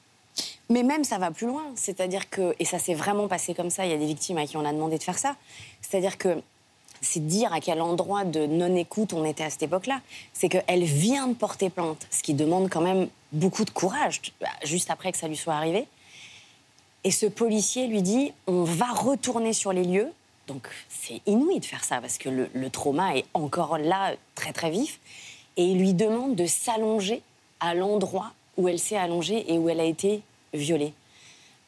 Mais 0.68 0.82
même 0.82 1.04
ça 1.04 1.18
va 1.18 1.30
plus 1.30 1.46
loin, 1.46 1.64
c'est-à-dire 1.76 2.28
que, 2.28 2.54
et 2.58 2.64
ça 2.64 2.78
s'est 2.78 2.94
vraiment 2.94 3.28
passé 3.28 3.54
comme 3.54 3.70
ça, 3.70 3.84
il 3.86 3.92
y 3.92 3.94
a 3.94 3.98
des 3.98 4.06
victimes 4.06 4.38
à 4.38 4.46
qui 4.46 4.56
on 4.56 4.64
a 4.64 4.72
demandé 4.72 4.98
de 4.98 5.02
faire 5.02 5.18
ça, 5.18 5.36
c'est-à-dire 5.80 6.18
que 6.18 6.42
c'est 7.00 7.24
dire 7.24 7.52
à 7.52 7.60
quel 7.60 7.80
endroit 7.80 8.24
de 8.24 8.46
non-écoute 8.46 9.12
on 9.12 9.24
était 9.24 9.44
à 9.44 9.50
cette 9.50 9.62
époque-là. 9.62 10.00
C'est 10.32 10.48
qu'elle 10.48 10.84
vient 10.84 11.28
de 11.28 11.34
porter 11.34 11.70
plainte, 11.70 12.06
ce 12.10 12.22
qui 12.22 12.34
demande 12.34 12.68
quand 12.68 12.80
même 12.80 13.08
beaucoup 13.32 13.64
de 13.64 13.70
courage, 13.70 14.20
juste 14.64 14.90
après 14.90 15.12
que 15.12 15.18
ça 15.18 15.28
lui 15.28 15.36
soit 15.36 15.54
arrivé. 15.54 15.86
Et 17.04 17.10
ce 17.10 17.26
policier 17.26 17.86
lui 17.86 18.02
dit 18.02 18.32
on 18.46 18.64
va 18.64 18.86
retourner 18.86 19.52
sur 19.52 19.72
les 19.72 19.84
lieux. 19.84 20.12
Donc 20.48 20.68
c'est 20.88 21.20
inouï 21.26 21.60
de 21.60 21.64
faire 21.64 21.84
ça 21.84 22.00
parce 22.00 22.18
que 22.18 22.28
le, 22.28 22.70
trauma 22.70 23.16
est 23.16 23.26
encore 23.34 23.78
là, 23.78 24.14
très 24.34 24.52
très 24.52 24.70
vif. 24.70 25.00
Et 25.56 25.64
il 25.64 25.78
lui 25.78 25.94
demande 25.94 26.34
de 26.34 26.46
s'allonger 26.46 27.22
à 27.60 27.74
l'endroit 27.74 28.32
où 28.56 28.68
elle 28.68 28.78
s'est 28.78 28.96
allongée 28.96 29.52
et 29.52 29.58
où 29.58 29.68
elle 29.68 29.80
a 29.80 29.84
été 29.84 30.22
violée. 30.56 30.92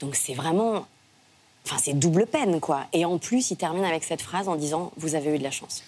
Donc 0.01 0.15
c'est 0.17 0.35
vraiment 0.35 0.87
Enfin, 1.65 1.77
c'est 1.83 1.93
double 1.93 2.27
peine, 2.27 2.61
quoi. 2.61 2.87
Et 2.95 3.05
en 3.05 3.19
plus, 3.19 3.51
il 3.51 3.57
termine 3.59 3.85
avec 3.85 4.03
cette 4.03 4.23
phrase 4.23 4.49
en 4.49 4.57
disant 4.57 4.91
Vous 4.97 5.15
avez 5.15 5.35
eu 5.35 5.39
de 5.39 5.43
la 5.43 5.51
chance. 5.51 5.83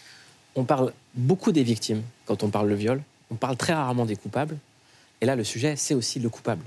On 0.54 0.64
parle 0.64 0.92
beaucoup 1.14 1.52
des 1.52 1.62
victimes 1.62 2.02
quand 2.26 2.42
on 2.42 2.50
parle 2.50 2.68
de 2.68 2.74
viol. 2.74 3.02
on 3.30 3.36
parle 3.36 3.56
très 3.56 3.72
rarement 3.72 4.04
des 4.04 4.16
coupables. 4.16 4.58
Et 5.22 5.26
là, 5.26 5.36
le 5.36 5.44
sujet, 5.44 5.76
c'est 5.76 5.94
aussi 5.94 6.18
le 6.18 6.28
coupable. 6.28 6.64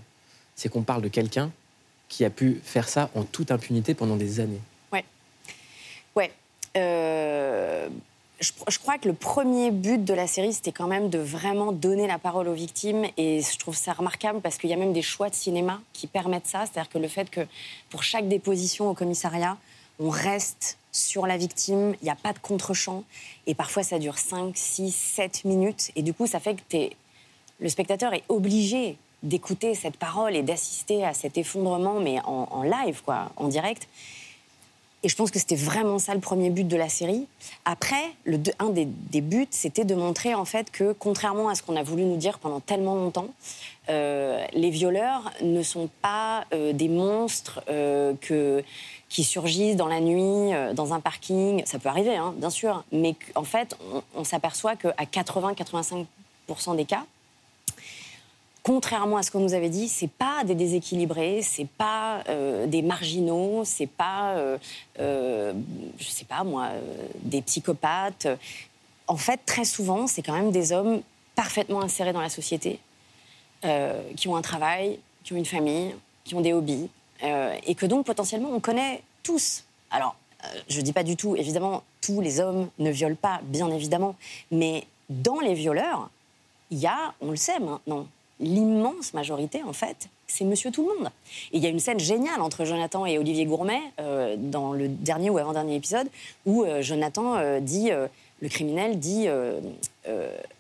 C'est 0.56 0.68
qu'on 0.68 0.82
parle 0.82 1.04
de 1.04 1.10
quelqu'un 1.10 1.52
qui 2.10 2.26
a 2.26 2.32
pu 2.32 2.60
faire 2.64 2.90
ça 2.90 3.12
en 3.14 3.24
toute 3.24 3.52
impunité 3.52 3.94
pendant 3.94 4.16
des 4.16 4.40
années. 4.40 4.62
Ouais. 4.92 5.06
Ouais. 6.16 6.32
Euh, 6.78 7.90
je, 8.44 8.80
crois 8.80 8.98
que 8.98 9.08
le 9.08 9.14
premier 9.14 9.72
but 9.72 10.04
de 10.04 10.14
la 10.14 10.28
série, 10.28 10.54
c'était 10.54 10.72
quand 10.72 10.88
même 10.88 11.10
de 11.10 11.18
vraiment 11.18 11.72
donner 11.72 12.08
la 12.08 12.20
parole 12.20 12.48
aux 12.48 12.54
victimes. 12.54 13.06
Et 13.18 13.42
je 13.42 13.58
trouve 13.58 13.76
ça 13.76 13.94
remarquable 13.94 14.42
parce 14.42 14.58
qu'il 14.58 14.70
y 14.70 14.74
a 14.74 14.78
même 14.78 14.94
des 14.94 15.02
choix 15.02 15.30
de 15.30 15.36
cinéma 15.36 15.82
qui 15.94 16.08
permettent 16.08 16.48
ça. 16.48 16.66
C'est-à-dire 16.66 16.90
que 16.90 16.98
le 16.98 17.08
fait 17.08 17.30
que 17.30 17.42
pour 17.90 18.04
chaque 18.04 18.28
déposition 18.28 18.90
au 18.90 18.94
commissariat, 18.94 19.58
on 20.00 20.10
reste 20.10 20.78
sur 20.92 21.26
la 21.26 21.38
victime, 21.38 21.96
il 22.02 22.06
n'y 22.06 22.12
a 22.12 22.16
pas 22.16 22.34
de 22.34 22.40
contre-champ. 22.40 23.04
Et 23.48 23.56
parfois, 23.56 23.84
ça 23.84 23.98
dure 23.98 24.18
5, 24.18 24.56
6, 24.56 24.94
7 24.94 25.46
minutes. 25.46 25.92
Et 25.96 26.02
du 26.02 26.14
coup, 26.14 26.28
ça 26.28 26.40
fait 26.40 26.56
que 26.56 26.78
le 27.60 27.70
spectateur 27.70 28.14
est 28.14 28.24
obligé 28.30 28.98
d'écouter 29.24 29.74
cette 29.74 29.96
parole 29.96 30.36
et 30.36 30.44
d'assister 30.44 31.06
à 31.06 31.14
cet 31.14 31.38
effondrement, 31.38 32.02
mais 32.02 32.20
en, 32.26 32.50
en 32.52 32.64
live, 32.64 33.02
quoi, 33.06 33.32
en 33.38 33.48
direct. 33.48 33.88
Et 35.04 35.10
je 35.10 35.16
pense 35.18 35.32
que 35.32 35.40
c'était 35.40 35.58
vraiment 35.58 36.00
ça 36.00 36.14
le 36.14 36.22
premier 36.22 36.50
but 36.50 36.66
de 36.66 36.78
la 36.78 36.88
série. 36.88 37.28
Après, 37.66 38.04
un 38.60 38.70
des, 38.70 38.86
buts, 39.22 39.48
c'était 39.52 39.84
de 39.84 39.96
montrer 39.96 40.34
en 40.34 40.46
fait 40.46 40.72
que, 40.72 40.94
contrairement 40.94 41.50
à 41.50 41.56
ce 41.56 41.62
qu'on 41.62 41.76
a 41.76 41.84
voulu 41.84 42.04
nous 42.04 42.16
dire 42.16 42.40
pendant 42.40 42.62
tellement 42.62 42.96
longtemps, 42.96 43.28
euh, 43.90 44.46
les 44.54 44.70
violeurs 44.70 45.30
ne 45.42 45.62
sont 45.62 45.90
pas 46.02 46.46
euh, 46.54 46.72
des 46.72 46.88
monstres 46.88 47.62
euh, 47.70 48.14
qui 49.10 49.24
surgissent 49.26 49.76
dans 49.76 49.88
la 49.88 50.00
nuit, 50.00 50.52
dans 50.74 50.94
un 50.94 51.02
parking. 51.02 51.64
Ça 51.66 51.80
peut 51.80 51.90
arriver, 51.90 52.16
hein, 52.16 52.34
bien 52.38 52.50
sûr. 52.50 52.86
Mais 52.94 53.16
en 53.36 53.44
fait, 53.44 53.76
on, 53.94 54.02
on 54.16 54.24
s'aperçoit 54.24 54.78
qu'à 54.78 54.94
80-85% 55.04 56.06
des 56.78 56.86
cas, 56.86 57.06
contrairement 58.64 59.18
à 59.18 59.24
ce 59.24 59.30
qu'on 59.30 59.42
nous 59.42 59.54
avait 59.54 59.70
dit, 59.70 59.90
c'est 59.90 60.10
pas 60.10 60.44
des 60.46 60.56
déséquilibrés, 60.56 61.42
c'est 61.42 61.68
pas 61.68 62.24
euh, 62.30 62.66
des 62.66 62.82
marginaux, 62.82 63.64
c'est 63.66 63.88
pas, 63.88 64.32
euh, 64.32 64.58
euh, 65.00 65.54
je 66.00 66.08
sais 66.08 66.26
pas 66.26 66.44
moi, 66.44 66.68
euh, 66.72 67.08
des 67.24 67.42
psychopathes. 67.42 68.28
En 69.08 69.18
fait, 69.18 69.42
très 69.46 69.66
souvent, 69.66 70.08
c'est 70.08 70.22
quand 70.22 70.34
même 70.34 70.52
des 70.52 70.72
hommes 70.72 71.02
parfaitement 71.36 71.82
insérés 71.82 72.14
dans 72.14 72.22
la 72.22 72.30
société, 72.30 72.80
euh, 73.66 74.02
qui 74.16 74.30
ont 74.30 74.38
un 74.38 74.42
travail, 74.42 75.00
qui 75.24 75.34
ont 75.34 75.38
une 75.38 75.46
famille, 75.46 75.94
qui 76.24 76.36
ont 76.36 76.42
des 76.42 76.54
hobbies, 76.54 76.90
et 77.66 77.76
que 77.76 77.86
donc 77.86 78.06
potentiellement 78.06 78.50
on 78.50 78.60
connaît 78.60 79.02
tous. 79.24 79.64
Alors, 79.92 80.16
je 80.68 80.82
dis 80.82 80.92
pas 80.92 81.04
du 81.04 81.16
tout, 81.16 81.38
évidemment, 81.38 81.84
tous 82.02 82.20
les 82.20 82.42
hommes 82.42 82.70
ne 82.80 82.92
violent 82.92 83.16
pas, 83.16 83.40
bien 83.44 83.72
évidemment, 83.72 84.16
mais 84.52 84.86
dans 85.10 85.40
les 85.40 85.54
violeurs, 85.54 86.10
il 86.70 86.80
y 86.80 86.88
a, 86.88 87.14
on 87.22 87.32
le 87.32 87.38
sait 87.38 87.60
maintenant, 87.60 88.08
l'immense 88.40 89.14
majorité, 89.14 89.62
en 89.64 89.74
fait, 89.74 90.10
c'est 90.28 90.44
Monsieur 90.46 90.72
Tout 90.72 90.88
le 90.90 90.98
Monde. 91.00 91.10
Et 91.52 91.58
il 91.58 91.64
y 91.64 91.66
a 91.66 91.70
une 91.70 91.80
scène 91.80 92.00
géniale 92.00 92.42
entre 92.42 92.66
Jonathan 92.66 93.06
et 93.06 93.18
Olivier 93.18 93.46
Gourmet 93.46 93.80
euh, 94.00 94.36
dans 94.38 94.74
le 94.74 94.88
dernier 94.88 95.30
ou 95.30 95.38
avant-dernier 95.38 95.76
épisode 95.76 96.08
où 96.46 96.64
euh, 96.64 96.82
Jonathan 96.82 97.36
euh, 97.38 97.60
dit, 97.60 97.90
le 98.42 98.50
criminel 98.50 99.00
dit, 99.00 99.28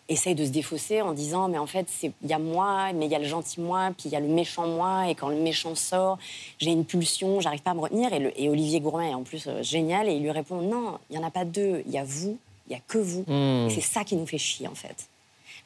essaye 0.10 0.36
de 0.36 0.46
se 0.46 0.50
défausser 0.51 1.01
en 1.01 1.13
disant 1.13 1.48
mais 1.48 1.58
en 1.58 1.65
fait 1.65 1.88
c'est- 1.89 2.12
il 2.24 2.30
y 2.30 2.34
a 2.34 2.39
moi, 2.39 2.92
mais 2.94 3.06
il 3.06 3.12
y 3.12 3.15
a 3.15 3.20
le 3.20 3.25
gentil 3.25 3.62
moi, 3.62 3.89
puis 3.98 4.10
il 4.10 4.12
y 4.12 4.15
a 4.15 4.20
le 4.20 4.27
méchant 4.27 4.68
moi, 4.68 5.10
et 5.10 5.15
quand 5.15 5.30
le 5.30 5.36
méchant 5.38 5.75
sort, 5.75 6.18
j'ai 6.60 6.72
une 6.72 6.86
pulsion, 6.86 7.39
j'arrive 7.39 7.62
pas 7.62 7.72
à 7.72 7.74
me 7.74 7.80
retenir. 7.82 8.12
Et, 8.13 8.20
le- 8.20 8.39
et 8.42 8.50
Olivier 8.50 8.80
Gourmet 8.80 9.10
est 9.12 9.13
en 9.15 9.24
plus 9.24 9.48
génial 9.62 10.08
et 10.08 10.13
il 10.13 10.22
lui 10.22 10.32
répond 10.32 10.62
non, 10.62 10.98
il 11.10 11.15
y 11.15 11.20
en 11.20 11.24
a 11.25 11.32
pas 11.32 11.46
deux, 11.46 11.84
il 11.88 11.92
y 11.92 11.98
a 11.98 12.03
vous, 12.03 12.38
il 12.68 12.74
y 12.74 12.75
a 12.75 12.80
que 12.88 12.98
vous. 12.98 13.24
Mmh. 13.27 13.68
Et 13.68 13.70
c'est 13.74 13.82
ça 13.82 14.03
qui 14.03 14.15
nous 14.15 14.25
fait 14.27 14.38
chier 14.38 14.68
en 14.68 14.75
fait. 14.75 15.08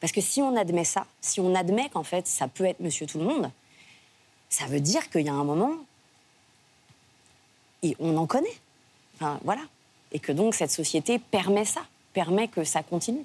Parce 0.00 0.12
que 0.12 0.20
si 0.20 0.40
on 0.42 0.56
admet 0.56 0.84
ça, 0.84 1.06
si 1.20 1.40
on 1.40 1.54
admet 1.54 1.88
qu'en 1.88 2.04
fait 2.04 2.26
ça 2.26 2.48
peut 2.48 2.64
être 2.64 2.80
Monsieur 2.80 3.06
Tout 3.06 3.18
le 3.18 3.24
Monde, 3.24 3.50
ça 4.48 4.66
veut 4.66 4.80
dire 4.80 5.10
qu'il 5.10 5.22
y 5.22 5.28
a 5.28 5.34
un 5.34 5.44
moment, 5.44 5.74
et 7.82 7.96
on 7.98 8.16
en 8.16 8.26
connaît. 8.26 8.56
Enfin, 9.16 9.40
voilà. 9.44 9.62
Et 10.12 10.18
que 10.18 10.32
donc 10.32 10.54
cette 10.54 10.70
société 10.70 11.18
permet 11.18 11.64
ça, 11.64 11.82
permet 12.12 12.48
que 12.48 12.64
ça 12.64 12.82
continue. 12.82 13.24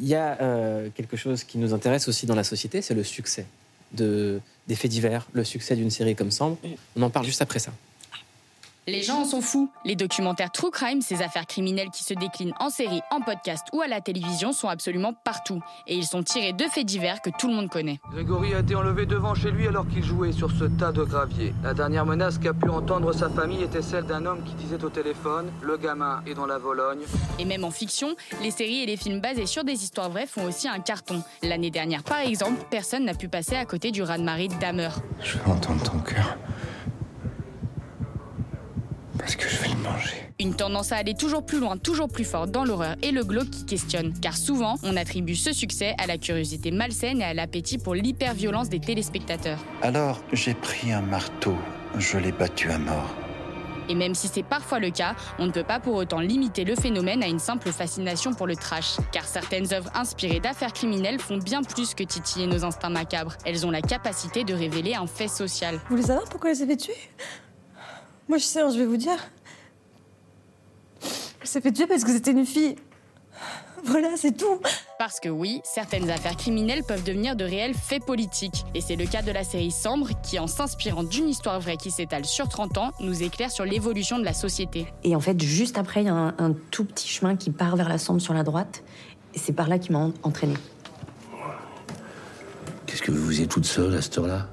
Il 0.00 0.08
y 0.08 0.14
a 0.14 0.40
euh, 0.40 0.88
quelque 0.94 1.16
chose 1.16 1.44
qui 1.44 1.58
nous 1.58 1.72
intéresse 1.72 2.08
aussi 2.08 2.26
dans 2.26 2.34
la 2.34 2.44
société, 2.44 2.82
c'est 2.82 2.94
le 2.94 3.04
succès 3.04 3.46
de, 3.92 4.40
des 4.66 4.74
faits 4.74 4.90
divers, 4.90 5.26
le 5.32 5.44
succès 5.44 5.76
d'une 5.76 5.90
série 5.90 6.16
comme 6.16 6.30
Sambre. 6.30 6.56
On 6.96 7.02
en 7.02 7.10
parle 7.10 7.26
juste 7.26 7.42
après 7.42 7.60
ça. 7.60 7.72
Les 8.86 9.02
gens 9.02 9.22
en 9.22 9.24
sont 9.24 9.40
fous. 9.40 9.70
Les 9.86 9.96
documentaires 9.96 10.50
True 10.50 10.70
Crime, 10.70 11.00
ces 11.00 11.22
affaires 11.22 11.46
criminelles 11.46 11.88
qui 11.90 12.04
se 12.04 12.12
déclinent 12.12 12.52
en 12.60 12.68
série, 12.68 13.00
en 13.10 13.22
podcast 13.22 13.66
ou 13.72 13.80
à 13.80 13.88
la 13.88 14.02
télévision 14.02 14.52
sont 14.52 14.68
absolument 14.68 15.14
partout. 15.14 15.62
Et 15.86 15.94
ils 15.94 16.04
sont 16.04 16.22
tirés 16.22 16.52
de 16.52 16.64
faits 16.64 16.84
divers 16.84 17.22
que 17.22 17.30
tout 17.30 17.48
le 17.48 17.54
monde 17.54 17.70
connaît. 17.70 17.98
Grégory 18.12 18.52
a 18.54 18.58
été 18.58 18.74
enlevé 18.74 19.06
devant 19.06 19.34
chez 19.34 19.50
lui 19.50 19.66
alors 19.66 19.88
qu'il 19.88 20.04
jouait 20.04 20.32
sur 20.32 20.50
ce 20.50 20.64
tas 20.64 20.92
de 20.92 21.02
gravier. 21.02 21.54
La 21.62 21.72
dernière 21.72 22.04
menace 22.04 22.36
qu'a 22.38 22.52
pu 22.52 22.68
entendre 22.68 23.14
sa 23.14 23.30
famille 23.30 23.62
était 23.62 23.80
celle 23.80 24.04
d'un 24.04 24.26
homme 24.26 24.44
qui 24.44 24.52
disait 24.54 24.84
au 24.84 24.90
téléphone 24.90 25.50
Le 25.62 25.78
gamin 25.78 26.22
est 26.26 26.34
dans 26.34 26.46
la 26.46 26.58
Vologne. 26.58 27.04
Et 27.38 27.46
même 27.46 27.64
en 27.64 27.70
fiction, 27.70 28.14
les 28.42 28.50
séries 28.50 28.82
et 28.82 28.86
les 28.86 28.98
films 28.98 29.20
basés 29.20 29.46
sur 29.46 29.64
des 29.64 29.82
histoires 29.82 30.10
vraies 30.10 30.26
font 30.26 30.44
aussi 30.44 30.68
un 30.68 30.80
carton. 30.80 31.22
L'année 31.42 31.70
dernière, 31.70 32.02
par 32.02 32.18
exemple, 32.18 32.62
personne 32.70 33.06
n'a 33.06 33.14
pu 33.14 33.28
passer 33.28 33.56
à 33.56 33.64
côté 33.64 33.92
du 33.92 34.02
raz-de-marée. 34.02 34.48
Je 35.22 35.38
veux 35.38 35.50
entendre 35.50 35.82
ton 35.82 35.98
cœur. 36.00 36.36
Parce 39.24 39.36
que 39.36 39.48
je 39.48 39.56
vais 39.56 39.68
le 39.68 39.76
manger. 39.76 40.16
Une 40.38 40.54
tendance 40.54 40.92
à 40.92 40.96
aller 40.96 41.14
toujours 41.14 41.46
plus 41.46 41.58
loin, 41.58 41.78
toujours 41.78 42.08
plus 42.08 42.26
fort 42.26 42.46
dans 42.46 42.66
l'horreur 42.66 42.94
et 43.00 43.10
le 43.10 43.24
glauque 43.24 43.48
qui 43.48 43.64
questionne. 43.64 44.12
Car 44.20 44.36
souvent, 44.36 44.74
on 44.82 44.98
attribue 44.98 45.34
ce 45.34 45.54
succès 45.54 45.94
à 45.96 46.06
la 46.06 46.18
curiosité 46.18 46.70
malsaine 46.70 47.22
et 47.22 47.24
à 47.24 47.32
l'appétit 47.32 47.78
pour 47.78 47.94
l'hyperviolence 47.94 48.68
des 48.68 48.80
téléspectateurs. 48.80 49.58
Alors, 49.80 50.20
j'ai 50.34 50.52
pris 50.52 50.92
un 50.92 51.00
marteau. 51.00 51.56
Je 51.96 52.18
l'ai 52.18 52.32
battu 52.32 52.70
à 52.70 52.76
mort. 52.76 53.14
Et 53.88 53.94
même 53.94 54.14
si 54.14 54.28
c'est 54.28 54.42
parfois 54.42 54.78
le 54.78 54.90
cas, 54.90 55.14
on 55.38 55.46
ne 55.46 55.52
peut 55.52 55.64
pas 55.64 55.80
pour 55.80 55.94
autant 55.94 56.20
limiter 56.20 56.64
le 56.64 56.74
phénomène 56.74 57.22
à 57.22 57.26
une 57.26 57.38
simple 57.38 57.70
fascination 57.70 58.34
pour 58.34 58.46
le 58.46 58.56
trash. 58.56 58.96
Car 59.10 59.24
certaines 59.24 59.72
œuvres 59.72 59.90
inspirées 59.94 60.40
d'affaires 60.40 60.74
criminelles 60.74 61.18
font 61.18 61.38
bien 61.38 61.62
plus 61.62 61.94
que 61.94 62.04
titiller 62.04 62.46
nos 62.46 62.62
instincts 62.62 62.90
macabres. 62.90 63.36
Elles 63.46 63.66
ont 63.66 63.70
la 63.70 63.80
capacité 63.80 64.44
de 64.44 64.52
révéler 64.52 64.94
un 64.94 65.06
fait 65.06 65.28
social. 65.28 65.76
Vous 65.76 65.96
voulez 65.96 66.02
savoir 66.02 66.28
pourquoi 66.28 66.54
s'est 66.54 66.66
fait 66.66 66.76
tuer 66.76 66.94
Moi, 68.28 68.38
je 68.38 68.44
sais, 68.44 68.60
hein, 68.60 68.70
je 68.72 68.78
vais 68.78 68.86
vous 68.86 68.96
dire. 68.96 69.18
Elle 71.40 71.46
s'est 71.48 71.60
fait 71.60 71.72
tuer 71.72 71.86
parce 71.86 72.04
que 72.04 72.10
c'était 72.12 72.30
une 72.30 72.46
fille. 72.46 72.76
Voilà, 73.86 74.16
c'est 74.16 74.32
tout. 74.34 74.60
Parce 74.98 75.20
que 75.20 75.28
oui, 75.28 75.60
certaines 75.62 76.08
affaires 76.08 76.36
criminelles 76.38 76.82
peuvent 76.84 77.02
devenir 77.04 77.36
de 77.36 77.44
réels 77.44 77.74
faits 77.74 78.02
politiques. 78.06 78.64
Et 78.74 78.80
c'est 78.80 78.96
le 78.96 79.04
cas 79.04 79.20
de 79.20 79.30
la 79.30 79.44
série 79.44 79.70
Sambre 79.70 80.08
qui, 80.22 80.38
en 80.38 80.46
s'inspirant 80.46 81.02
d'une 81.02 81.28
histoire 81.28 81.60
vraie 81.60 81.76
qui 81.76 81.90
s'étale 81.90 82.24
sur 82.24 82.48
30 82.48 82.78
ans, 82.78 82.90
nous 83.00 83.22
éclaire 83.22 83.50
sur 83.50 83.66
l'évolution 83.66 84.18
de 84.18 84.24
la 84.24 84.32
société. 84.32 84.86
Et 85.02 85.14
en 85.14 85.20
fait, 85.20 85.38
juste 85.42 85.76
après, 85.76 86.00
il 86.02 86.06
y 86.06 86.08
a 86.08 86.14
un, 86.14 86.34
un 86.38 86.54
tout 86.70 86.86
petit 86.86 87.08
chemin 87.08 87.36
qui 87.36 87.50
part 87.50 87.76
vers 87.76 87.90
la 87.90 87.98
Sambre 87.98 88.22
sur 88.22 88.32
la 88.32 88.42
droite. 88.42 88.82
Et 89.34 89.38
c'est 89.38 89.52
par 89.52 89.68
là 89.68 89.78
qu'il 89.78 89.92
m'a 89.92 89.98
en- 89.98 90.12
entraînée. 90.22 90.56
Qu'est-ce 92.86 93.02
que 93.02 93.10
vous 93.10 93.26
faisiez 93.26 93.46
toute 93.46 93.66
seule 93.66 93.94
à 93.96 94.00
cette 94.00 94.16
heure-là? 94.16 94.48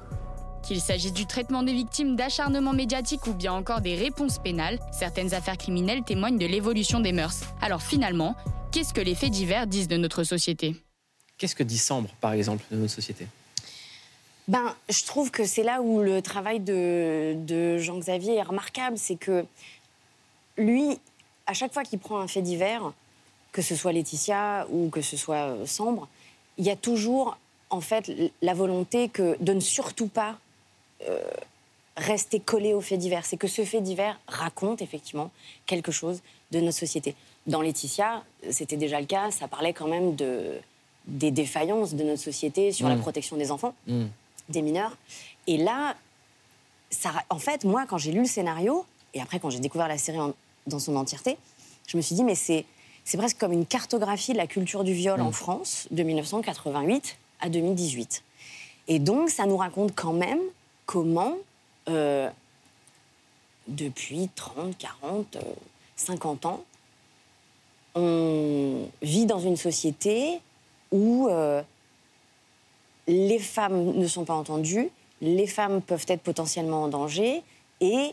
Qu'il 0.62 0.80
s'agisse 0.80 1.12
du 1.12 1.26
traitement 1.26 1.62
des 1.62 1.72
victimes, 1.72 2.14
d'acharnement 2.14 2.72
médiatique 2.72 3.26
ou 3.26 3.32
bien 3.32 3.52
encore 3.52 3.80
des 3.80 3.96
réponses 3.96 4.38
pénales, 4.38 4.78
certaines 4.92 5.34
affaires 5.34 5.58
criminelles 5.58 6.02
témoignent 6.04 6.38
de 6.38 6.46
l'évolution 6.46 7.00
des 7.00 7.12
mœurs. 7.12 7.40
Alors 7.60 7.82
finalement, 7.82 8.36
qu'est-ce 8.70 8.94
que 8.94 9.00
les 9.00 9.14
faits 9.14 9.30
divers 9.30 9.66
disent 9.66 9.88
de 9.88 9.96
notre 9.96 10.22
société? 10.22 10.76
Qu'est-ce 11.36 11.56
que 11.56 11.64
dit 11.64 11.78
Sambre, 11.78 12.10
par 12.20 12.32
exemple, 12.32 12.64
de 12.70 12.76
notre 12.76 12.92
société? 12.92 13.26
Ben, 14.48 14.74
je 14.88 15.04
trouve 15.04 15.30
que 15.30 15.44
c'est 15.44 15.62
là 15.62 15.82
où 15.82 16.00
le 16.00 16.22
travail 16.22 16.60
de, 16.60 17.34
de 17.36 17.78
Jean-Xavier 17.78 18.36
est 18.36 18.42
remarquable. 18.42 18.98
C'est 18.98 19.16
que 19.16 19.44
lui, 20.56 20.98
à 21.46 21.54
chaque 21.54 21.72
fois 21.72 21.82
qu'il 21.82 21.98
prend 21.98 22.18
un 22.20 22.28
fait 22.28 22.42
divers, 22.42 22.92
que 23.52 23.62
ce 23.62 23.74
soit 23.76 23.92
Laetitia 23.92 24.66
ou 24.70 24.88
que 24.88 25.02
ce 25.02 25.16
soit 25.16 25.48
euh, 25.48 25.66
Sambre, 25.66 26.08
il 26.58 26.64
y 26.64 26.70
a 26.70 26.76
toujours, 26.76 27.38
en 27.70 27.80
fait, 27.80 28.10
la 28.40 28.54
volonté 28.54 29.08
que, 29.08 29.36
de 29.40 29.52
ne 29.52 29.60
surtout 29.60 30.08
pas 30.08 30.38
rester 31.96 32.40
collé 32.40 32.72
au 32.74 32.80
fait 32.80 32.96
divers. 32.96 33.24
C'est 33.24 33.36
que 33.36 33.48
ce 33.48 33.64
fait 33.64 33.80
divers 33.80 34.18
raconte 34.26 34.82
effectivement 34.82 35.30
quelque 35.66 35.92
chose 35.92 36.22
de 36.50 36.60
notre 36.60 36.78
société. 36.78 37.14
Dans 37.46 37.60
Laetitia, 37.60 38.22
c'était 38.50 38.76
déjà 38.76 39.00
le 39.00 39.06
cas, 39.06 39.30
ça 39.30 39.48
parlait 39.48 39.72
quand 39.72 39.88
même 39.88 40.14
de, 40.14 40.58
des 41.06 41.30
défaillances 41.30 41.94
de 41.94 42.04
notre 42.04 42.22
société 42.22 42.72
sur 42.72 42.88
la 42.88 42.96
Mm. 42.96 43.00
protection 43.00 43.36
des 43.36 43.50
enfants 43.50 43.74
Hmm. 43.86 44.06
des 44.48 44.62
mineurs. 44.62 44.96
Et 45.46 45.56
là, 45.58 45.96
ça, 46.90 47.10
en 47.30 47.38
fait, 47.38 47.64
moi, 47.64 47.84
quand 47.88 47.98
j'ai 47.98 48.12
lu 48.12 48.20
le 48.20 48.26
scénario, 48.26 48.84
et 49.14 49.20
après 49.20 49.38
quand 49.40 49.50
j'ai 49.50 49.60
découvert 49.60 49.88
la 49.88 49.98
série 49.98 50.20
en- 50.20 50.34
dans 50.66 50.78
son 50.78 50.94
entièreté, 50.96 51.36
je 51.86 51.96
me 51.96 52.02
suis 52.02 52.14
dit, 52.14 52.22
mais 52.24 52.34
c'est, 52.36 52.64
c'est 53.04 53.16
presque 53.18 53.38
comme 53.38 53.52
une 53.52 53.66
cartographie 53.66 54.32
de 54.32 54.38
la 54.38 54.46
culture 54.46 54.84
du 54.84 54.92
viol 54.94 55.20
en 55.20 55.32
France 55.32 55.88
de 55.90 56.02
1988 56.04 57.16
à 57.40 57.48
2018. 57.48 58.22
Et 58.88 58.98
donc, 58.98 59.30
ça 59.30 59.46
nous 59.46 59.56
raconte 59.56 59.94
quand 59.94 60.12
même 60.12 60.38
comment, 60.86 61.36
euh, 61.88 62.28
depuis 63.68 64.28
30, 64.34 64.76
40, 64.76 65.36
euh, 65.36 65.40
50 65.96 66.46
ans, 66.46 66.64
on 67.94 68.88
vit 69.02 69.26
dans 69.26 69.38
une 69.38 69.56
société 69.56 70.40
où 70.90 71.28
euh, 71.28 71.62
les 73.06 73.38
femmes 73.38 73.96
ne 73.96 74.06
sont 74.06 74.24
pas 74.24 74.34
entendues, 74.34 74.90
les 75.20 75.46
femmes 75.46 75.82
peuvent 75.82 76.06
être 76.08 76.22
potentiellement 76.22 76.84
en 76.84 76.88
danger, 76.88 77.42
et 77.80 78.12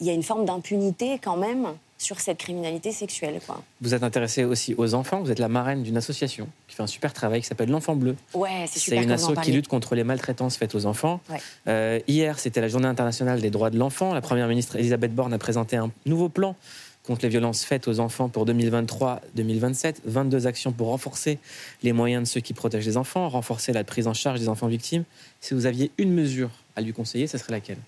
il 0.00 0.06
y 0.06 0.10
a 0.10 0.12
une 0.12 0.22
forme 0.22 0.44
d'impunité 0.44 1.18
quand 1.18 1.36
même 1.36 1.76
sur 1.98 2.20
cette 2.20 2.38
criminalité 2.38 2.92
sexuelle. 2.92 3.40
Quoi. 3.46 3.62
Vous 3.80 3.94
êtes 3.94 4.02
intéressée 4.02 4.44
aussi 4.44 4.74
aux 4.76 4.94
enfants. 4.94 5.20
Vous 5.20 5.30
êtes 5.30 5.38
la 5.38 5.48
marraine 5.48 5.82
d'une 5.82 5.96
association 5.96 6.48
qui 6.68 6.76
fait 6.76 6.82
un 6.82 6.86
super 6.86 7.12
travail 7.12 7.40
qui 7.40 7.46
s'appelle 7.46 7.70
l'Enfant 7.70 7.96
Bleu. 7.96 8.16
Ouais, 8.34 8.64
c'est 8.66 8.74
C'est 8.74 8.80
super 8.80 9.02
une 9.02 9.14
vous 9.14 9.24
en 9.24 9.32
asso 9.32 9.40
qui 9.42 9.52
lutte 9.52 9.68
contre 9.68 9.94
les 9.94 10.04
maltraitances 10.04 10.56
faites 10.56 10.74
aux 10.74 10.86
enfants. 10.86 11.20
Ouais. 11.30 11.38
Euh, 11.68 12.00
hier, 12.08 12.38
c'était 12.38 12.60
la 12.60 12.68
Journée 12.68 12.88
internationale 12.88 13.40
des 13.40 13.50
droits 13.50 13.70
de 13.70 13.78
l'enfant. 13.78 14.12
La 14.12 14.20
Première 14.20 14.48
ministre 14.48 14.76
Elisabeth 14.76 15.14
Borne 15.14 15.32
a 15.32 15.38
présenté 15.38 15.76
un 15.76 15.90
nouveau 16.04 16.28
plan 16.28 16.56
contre 17.04 17.22
les 17.22 17.28
violences 17.28 17.64
faites 17.64 17.86
aux 17.86 18.00
enfants 18.00 18.28
pour 18.28 18.46
2023-2027. 18.46 19.96
22 20.04 20.46
actions 20.46 20.72
pour 20.72 20.88
renforcer 20.88 21.38
les 21.82 21.92
moyens 21.92 22.24
de 22.24 22.28
ceux 22.28 22.40
qui 22.40 22.54
protègent 22.54 22.86
les 22.86 22.96
enfants, 22.96 23.28
renforcer 23.28 23.72
la 23.72 23.84
prise 23.84 24.06
en 24.06 24.14
charge 24.14 24.40
des 24.40 24.48
enfants 24.48 24.68
victimes. 24.68 25.04
Si 25.40 25.54
vous 25.54 25.66
aviez 25.66 25.90
une 25.98 26.12
mesure 26.12 26.50
à 26.76 26.80
lui 26.80 26.92
conseiller, 26.92 27.26
ce 27.26 27.38
serait 27.38 27.52
laquelle? 27.52 27.78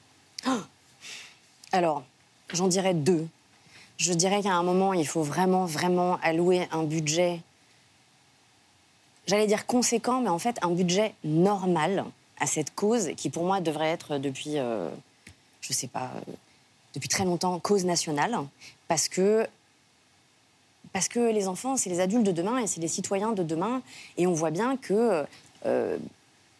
Alors, 1.72 2.04
j'en 2.52 2.68
dirais 2.68 2.94
deux. 2.94 3.26
Je 3.98 4.12
dirais 4.12 4.42
qu'à 4.42 4.52
un 4.52 4.62
moment, 4.62 4.92
il 4.92 5.06
faut 5.06 5.22
vraiment, 5.22 5.64
vraiment 5.64 6.18
allouer 6.22 6.68
un 6.70 6.82
budget, 6.82 7.40
j'allais 9.26 9.46
dire 9.46 9.66
conséquent, 9.66 10.20
mais 10.20 10.28
en 10.28 10.38
fait 10.38 10.58
un 10.62 10.70
budget 10.70 11.14
normal 11.24 12.04
à 12.38 12.46
cette 12.46 12.74
cause 12.74 13.10
qui, 13.16 13.30
pour 13.30 13.44
moi, 13.44 13.60
devrait 13.60 13.88
être 13.88 14.18
depuis, 14.18 14.58
euh, 14.58 14.90
je 15.60 15.72
sais 15.72 15.88
pas, 15.88 16.10
euh, 16.14 16.32
depuis 16.94 17.08
très 17.08 17.24
longtemps, 17.24 17.58
cause 17.58 17.84
nationale, 17.84 18.36
parce 18.88 19.08
que 19.08 19.46
parce 20.92 21.08
que 21.08 21.30
les 21.30 21.46
enfants, 21.46 21.76
c'est 21.76 21.90
les 21.90 22.00
adultes 22.00 22.24
de 22.24 22.32
demain 22.32 22.56
et 22.56 22.66
c'est 22.66 22.80
les 22.80 22.88
citoyens 22.88 23.32
de 23.32 23.42
demain, 23.42 23.82
et 24.16 24.26
on 24.26 24.32
voit 24.32 24.50
bien 24.50 24.78
que, 24.78 25.26
euh, 25.66 25.98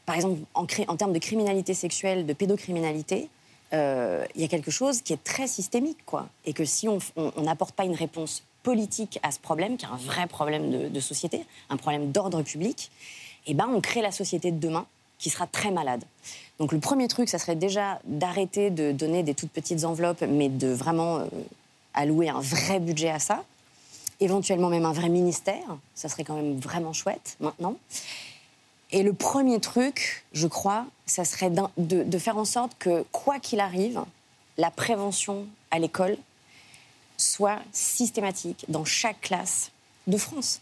par 0.05 0.15
exemple, 0.15 0.41
en, 0.53 0.67
termes 0.67 1.15
de 1.15 1.19
criminalité 1.19 1.73
sexuelle, 1.73 2.27
de 2.27 2.35
pédocriminalité, 2.35 3.31
euh, 3.73 4.25
il 4.35 4.41
y 4.41 4.45
a 4.45 4.49
quelque 4.49 4.71
chose 4.71 5.03
qui 5.03 5.13
est 5.13 5.23
très 5.23 5.47
systémique, 5.47 5.99
quoi. 6.07 6.29
Et 6.45 6.53
que 6.53 6.65
si 6.65 6.89
on 6.89 7.01
n'apporte 7.43 7.75
pas 7.75 7.85
une 7.85 7.95
réponse 7.95 8.43
politique 8.63 9.19
à 9.23 9.31
ce 9.31 9.39
problème, 9.39 9.77
qui 9.77 9.85
est 9.85 9.89
un 9.89 9.97
vrai 9.97 10.27
problème 10.27 10.71
de, 10.71 10.89
de 10.89 11.01
société, 11.01 11.45
un 11.71 11.77
problème 11.77 12.11
d'ordre 12.13 12.43
public, 12.43 12.91
eh 13.47 13.55
ben, 13.55 13.69
on 13.73 13.81
crée 13.81 14.03
la 14.03 14.13
société 14.13 14.51
de 14.51 14.59
demain 14.59 14.87
qui 15.19 15.31
sera 15.31 15.47
très 15.47 15.71
malade. 15.71 16.05
Donc 16.59 16.73
le 16.73 16.79
premier 16.79 17.09
truc, 17.09 17.29
ça 17.29 17.39
serait 17.39 17.57
déjà 17.57 18.01
d'arrêter 18.05 18.71
de 18.71 18.93
donner 18.93 19.23
des 19.23 19.35
toutes 19.35 19.51
petites 19.51 19.85
enveloppes, 19.85 20.23
mais 20.29 20.49
de 20.49 20.69
vraiment 20.69 21.19
euh, 21.19 21.27
allouer 21.95 22.29
un 22.29 22.41
vrai 22.41 22.81
budget 22.81 23.11
à 23.11 23.19
ça. 23.19 23.45
Éventuellement 24.21 24.69
même 24.69 24.87
un 24.87 24.93
vrai 24.93 25.09
ministère, 25.09 25.77
ça 25.95 26.09
serait 26.09 26.25
quand 26.25 26.37
même 26.37 26.59
vraiment 26.59 26.93
chouette 26.93 27.37
maintenant. 27.41 27.77
Et 28.93 29.03
le 29.03 29.13
premier 29.13 29.59
truc, 29.61 30.25
je 30.33 30.47
crois, 30.47 30.87
ça 31.07 31.25
serait 31.25 31.51
de, 31.51 32.03
de 32.05 32.19
faire 32.19 32.39
en 32.39 32.45
sorte 32.45 32.73
que, 32.79 33.05
quoi 33.13 33.39
qu'il 33.41 33.61
arrive, 33.61 34.01
la 34.59 34.71
prévention 34.71 35.47
à 35.71 35.79
l'école 35.79 36.17
soit 37.19 37.59
systématique 37.73 38.65
dans 38.69 38.85
chaque 38.85 39.21
classe 39.21 39.71
de 40.07 40.17
France. 40.17 40.61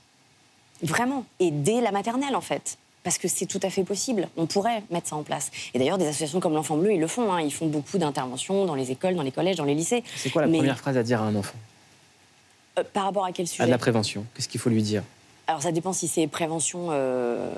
Vraiment. 0.83 1.25
Et 1.41 1.51
dès 1.51 1.81
la 1.81 1.93
maternelle, 1.93 2.35
en 2.37 2.41
fait. 2.41 2.79
Parce 3.03 3.19
que 3.19 3.29
c'est 3.29 3.45
tout 3.47 3.61
à 3.63 3.69
fait 3.69 3.85
possible. 3.85 4.29
On 4.37 4.47
pourrait 4.47 4.83
mettre 4.91 5.09
ça 5.09 5.17
en 5.17 5.23
place. 5.23 5.51
Et 5.75 5.79
d'ailleurs, 5.79 5.99
des 5.99 6.07
associations 6.07 6.41
comme 6.41 6.55
l'Enfant 6.55 6.77
Bleu, 6.79 6.95
ils 6.95 7.01
le 7.01 7.07
font. 7.07 7.31
hein. 7.33 7.43
Ils 7.43 7.53
font 7.53 7.67
beaucoup 7.67 7.99
d'interventions 7.99 8.65
dans 8.65 8.75
les 8.75 8.91
écoles, 8.91 9.15
dans 9.15 9.23
les 9.23 9.33
collèges, 9.33 9.57
dans 9.57 9.65
les 9.65 9.75
lycées. 9.75 10.03
C'est 10.17 10.31
quoi 10.31 10.43
la 10.43 10.49
Mais, 10.49 10.59
première 10.59 10.79
phrase 10.79 10.97
à 10.97 11.03
dire 11.03 11.21
à 11.21 11.27
un 11.27 11.35
enfant? 11.37 11.57
Euh, 12.79 12.85
Par 12.95 13.05
rapport 13.05 13.27
à 13.27 13.33
quel 13.33 13.45
À 13.45 13.49
sujet 13.49 13.67
de 13.67 13.71
la 13.71 13.77
prévention. 13.79 14.25
Qu'est-ce 14.35 14.49
qu'il 14.49 14.61
faut 14.61 14.71
lui 14.71 14.83
dire? 14.83 15.03
Alors 15.47 15.61
ça 15.63 15.73
dépend 15.73 15.93
si 15.93 16.09
c'est 16.09 16.27
prévention 16.27 16.89
euh, 16.91 17.51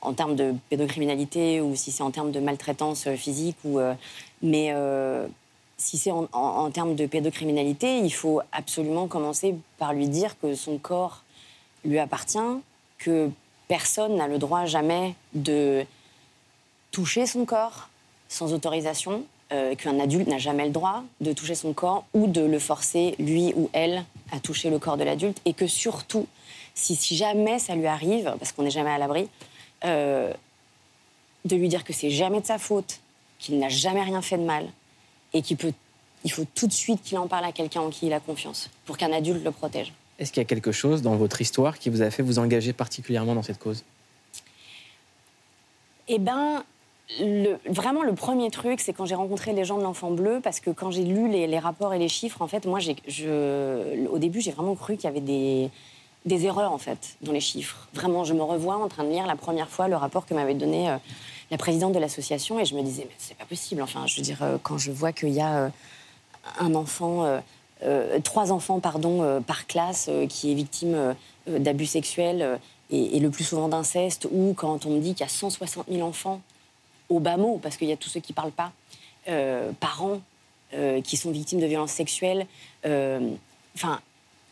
en 0.00 0.12
termes 0.12 0.36
de 0.36 0.54
pédocriminalité 0.70 1.60
ou 1.60 1.74
si 1.74 1.90
c'est 1.90 2.04
en 2.04 2.12
termes 2.12 2.30
de 2.30 2.38
maltraitance 2.38 3.06
euh, 3.08 3.16
physique. 3.16 3.56
Euh, 3.66 3.94
mais 4.42 4.72
si 5.76 5.98
c'est 5.98 6.12
en, 6.12 6.28
en- 6.32 6.70
termes 6.70 6.94
de 6.94 7.06
pédocriminalité, 7.06 7.98
il 7.98 8.12
faut 8.12 8.40
absolument 8.52 9.08
commencer 9.08 9.56
par 9.78 9.92
lui 9.92 10.08
dire 10.08 10.38
que 10.40 10.54
son 10.54 10.78
corps 10.78 11.22
lui 11.84 11.98
appartient, 11.98 12.38
que 12.98 13.28
personne 13.66 14.16
n'a 14.16 14.28
le 14.28 14.38
droit 14.38 14.64
jamais 14.66 15.14
de 15.34 15.84
toucher 16.92 17.26
son 17.26 17.44
corps 17.44 17.88
sans 18.28 18.52
autorisation, 18.52 19.24
qu'un 19.76 20.00
adulte 20.00 20.28
n'a 20.28 20.38
jamais 20.38 20.64
le 20.64 20.70
droit 20.70 21.02
de 21.20 21.32
toucher 21.32 21.54
son 21.54 21.72
corps 21.72 22.04
ou 22.14 22.26
de 22.26 22.40
le 22.40 22.58
forcer, 22.58 23.14
lui 23.18 23.52
ou 23.56 23.68
elle, 23.72 24.04
à 24.32 24.40
toucher 24.40 24.70
le 24.70 24.78
corps 24.78 24.96
de 24.96 25.04
l'adulte, 25.04 25.40
et 25.44 25.52
que 25.52 25.66
surtout, 25.66 26.26
si, 26.74 26.96
si 26.96 27.16
jamais 27.16 27.58
ça 27.58 27.74
lui 27.74 27.86
arrive, 27.86 28.34
parce 28.38 28.52
qu'on 28.52 28.62
n'est 28.62 28.70
jamais 28.70 28.90
à 28.90 28.98
l'abri, 28.98 29.28
euh, 29.84 30.32
de 31.44 31.56
lui 31.56 31.68
dire 31.68 31.84
que 31.84 31.92
c'est 31.92 32.10
jamais 32.10 32.40
de 32.40 32.46
sa 32.46 32.58
faute, 32.58 33.00
qu'il 33.38 33.58
n'a 33.58 33.68
jamais 33.68 34.02
rien 34.02 34.22
fait 34.22 34.38
de 34.38 34.44
mal, 34.44 34.66
et 35.32 35.42
qu'il 35.42 35.56
peut, 35.56 35.72
il 36.24 36.30
faut 36.30 36.44
tout 36.54 36.66
de 36.66 36.72
suite 36.72 37.02
qu'il 37.02 37.18
en 37.18 37.26
parle 37.26 37.44
à 37.44 37.52
quelqu'un 37.52 37.80
en 37.80 37.90
qui 37.90 38.06
il 38.06 38.12
a 38.12 38.20
confiance, 38.20 38.70
pour 38.86 38.96
qu'un 38.96 39.12
adulte 39.12 39.44
le 39.44 39.50
protège. 39.50 39.92
Est-ce 40.18 40.30
qu'il 40.30 40.40
y 40.40 40.46
a 40.46 40.48
quelque 40.48 40.72
chose 40.72 41.02
dans 41.02 41.16
votre 41.16 41.40
histoire 41.40 41.78
qui 41.78 41.90
vous 41.90 42.02
a 42.02 42.10
fait 42.10 42.22
vous 42.22 42.38
engager 42.38 42.72
particulièrement 42.72 43.34
dans 43.34 43.42
cette 43.42 43.58
cause? 43.58 43.82
Eh 46.08 46.18
ben, 46.18 46.62
le- 47.18 47.58
vraiment, 47.68 48.02
le 48.02 48.14
premier 48.14 48.50
truc, 48.50 48.80
c'est 48.80 48.92
quand 48.92 49.06
j'ai 49.06 49.14
rencontré 49.14 49.52
les 49.52 49.64
gens 49.64 49.78
de 49.78 49.82
l'Enfant 49.82 50.10
Bleu, 50.10 50.40
parce 50.42 50.60
que 50.60 50.70
quand 50.70 50.90
j'ai 50.90 51.04
lu 51.04 51.28
les, 51.28 51.46
les 51.46 51.58
rapports 51.58 51.92
et 51.94 51.98
les 51.98 52.08
chiffres, 52.08 52.42
en 52.42 52.46
fait, 52.46 52.66
moi, 52.66 52.78
je, 52.80 54.06
au 54.08 54.18
début, 54.18 54.40
j'ai 54.40 54.52
vraiment 54.52 54.74
cru 54.74 54.96
qu'il 54.96 55.04
y 55.04 55.08
avait 55.08 55.20
des, 55.20 55.70
des 56.24 56.46
erreurs, 56.46 56.72
en 56.72 56.78
fait, 56.78 57.16
dans 57.22 57.32
les 57.32 57.40
chiffres. 57.40 57.88
Vraiment, 57.94 58.24
je 58.24 58.34
me 58.34 58.42
revois 58.42 58.76
en 58.76 58.88
train 58.88 59.04
de 59.04 59.10
lire 59.10 59.26
la 59.26 59.36
première 59.36 59.68
fois 59.68 59.88
le 59.88 59.96
rapport 59.96 60.26
que 60.26 60.34
m'avait 60.34 60.54
donné 60.54 60.88
euh, 60.88 60.96
la 61.50 61.58
présidente 61.58 61.92
de 61.92 61.98
l'association, 61.98 62.60
et 62.60 62.64
je 62.64 62.74
me 62.74 62.82
disais, 62.82 63.04
mais 63.08 63.14
c'est 63.18 63.36
pas 63.36 63.44
possible. 63.44 63.82
Enfin, 63.82 64.06
je 64.06 64.16
veux 64.16 64.22
dire, 64.22 64.42
euh, 64.42 64.56
quand 64.62 64.78
je 64.78 64.92
vois 64.92 65.12
qu'il 65.12 65.30
y 65.30 65.40
a 65.40 65.64
euh, 65.64 65.68
un 66.58 66.74
enfant, 66.74 67.40
trois 68.22 68.52
enfants, 68.52 68.80
pardon, 68.80 69.42
par 69.42 69.66
classe 69.66 70.10
qui 70.28 70.50
est 70.50 70.54
victime 70.54 71.14
d'abus 71.46 71.86
sexuels 71.86 72.58
et, 72.90 73.20
le 73.20 73.30
plus 73.30 73.44
souvent 73.44 73.68
d'inceste, 73.68 74.26
ou 74.30 74.54
quand 74.56 74.86
on 74.86 74.90
me 74.90 75.00
dit 75.00 75.14
qu'il 75.14 75.20
y 75.20 75.28
a 75.28 75.28
160 75.28 75.86
000 75.88 76.06
enfants 76.06 76.40
au 77.08 77.20
bas 77.20 77.36
mot, 77.36 77.58
parce 77.62 77.76
qu'il 77.76 77.88
y 77.88 77.92
a 77.92 77.96
tous 77.96 78.08
ceux 78.08 78.20
qui 78.20 78.32
parlent 78.32 78.52
pas, 78.52 78.72
par 79.78 80.04
an, 80.04 80.20
qui 81.04 81.16
sont 81.16 81.30
victimes 81.30 81.60
de 81.60 81.66
violences 81.66 81.92
sexuelles, 81.92 82.46
enfin, 82.84 84.00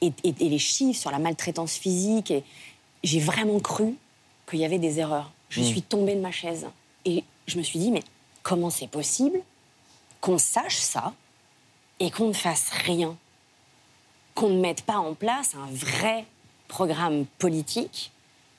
et, 0.01 0.13
et- 0.25 0.35
et 0.41 0.49
les 0.49 0.59
chiffres 0.59 0.99
sur 1.01 1.11
la 1.11 1.19
maltraitance 1.19 1.75
physique, 1.75 2.31
et 2.31 2.45
j'ai 3.05 3.21
vraiment 3.21 3.61
cru 3.61 3.95
qu'il 4.49 4.59
y 4.61 4.65
avait 4.65 4.79
des 4.79 4.99
erreurs. 4.99 5.31
Je 5.49 5.61
Mm. 5.61 5.65
suis 5.65 5.83
tombée 5.83 6.15
de 6.15 6.21
ma 6.21 6.31
chaise 6.33 6.67
et 7.05 7.25
je 7.47 7.59
me 7.59 7.63
suis 7.63 7.79
dit, 7.79 7.91
mais 7.91 8.03
comment 8.43 8.71
c'est 8.71 8.87
possible 8.89 9.41
qu'on 10.21 10.39
sache 10.39 10.77
ça 10.79 11.13
et 11.99 12.11
qu'on 12.11 12.29
ne 12.29 12.33
fasse 12.33 12.71
rien 12.71 13.17
Qu'on 14.35 14.49
ne 14.51 14.61
mette 14.61 14.83
pas 14.83 14.97
en 14.99 15.15
place 15.15 15.55
un 15.55 15.67
vrai 15.73 16.25
programme 16.69 17.27
politique 17.39 18.11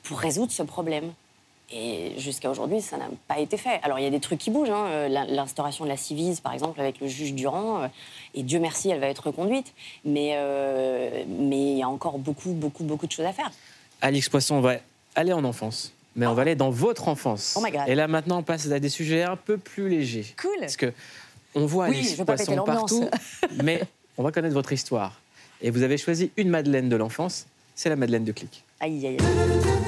pour 0.04 0.20
résoudre 0.20 0.52
ce 0.52 0.64
problème? 0.64 1.14
Et 1.74 2.14
jusqu'à 2.20 2.50
aujourd'hui, 2.50 2.82
ça 2.82 2.98
n'a 2.98 3.08
pas 3.28 3.40
été 3.40 3.58
fait. 3.58 3.80
Alors, 3.84 3.98
il 4.00 4.04
y 4.04 4.08
a 4.08 4.10
des 4.10 4.20
trucs 4.20 4.40
qui 4.40 4.50
bougent. 4.52 4.70
hein. 4.70 4.86
Euh, 4.88 5.08
l'in- 5.08 5.26
L'instauration 5.26 5.84
de 5.86 5.90
la 5.90 5.98
civise, 5.98 6.40
par 6.40 6.54
exemple, 6.54 6.80
avec 6.82 7.00
le 7.00 7.08
juge 7.08 7.34
Durand, 7.34 7.84
euh, 7.84 7.88
et 8.36 8.44
Dieu 8.44 8.60
merci, 8.60 8.90
elle 8.90 9.00
va 9.00 9.08
être 9.08 9.28
reconduite. 9.28 9.74
Mais 10.06 10.32
euh, 10.36 11.24
mais 11.28 11.72
il 11.74 11.78
y 11.78 11.84
a 11.84 11.88
encore 11.90 12.18
beaucoup, 12.20 12.52
beaucoup, 12.52 12.84
beaucoup 12.84 13.08
de 13.08 13.12
choses 13.12 13.26
à 13.26 13.34
faire. 13.34 13.52
Alix 14.02 14.28
Poisson, 14.30 14.56
on 14.56 14.62
va 14.62 14.76
aller 15.16 15.32
en 15.34 15.44
enfance, 15.44 15.94
mais 16.16 16.26
on 16.26 16.34
va 16.34 16.42
aller 16.42 16.56
dans 16.56 16.70
votre 16.72 17.08
enfance. 17.08 17.56
Oh 17.58 17.62
my 17.64 17.72
God. 17.72 17.82
Et 17.88 17.96
là 17.96 18.08
maintenant, 18.08 18.40
on 18.40 18.44
passe 18.44 18.70
à 18.72 18.80
des 18.80 18.90
sujets 18.90 19.24
un 19.24 19.36
peu 19.36 19.58
plus 19.58 19.88
légers. 19.90 20.26
Cool. 20.42 20.52
Parce 20.60 20.76
que 20.78 20.92
on 21.56 21.66
voit 21.66 21.88
Oui, 21.90 21.98
Alix 21.98 22.16
Poisson 22.16 22.64
partout, 22.66 23.10
mais 23.64 23.82
on 24.18 24.24
va 24.24 24.32
connaître 24.32 24.54
votre 24.56 24.74
histoire. 24.74 25.20
Et 25.62 25.70
vous 25.70 25.84
avez 25.84 25.98
choisi 25.98 26.32
une 26.38 26.50
Madeleine 26.50 26.90
de 26.90 26.96
l'enfance, 26.96 27.46
c'est 27.76 27.90
la 27.90 27.96
Madeleine 27.96 28.24
de 28.26 28.32
Clic. 28.32 28.64
Aïe, 28.80 29.06
aïe, 29.06 29.18
aïe. 29.20 29.81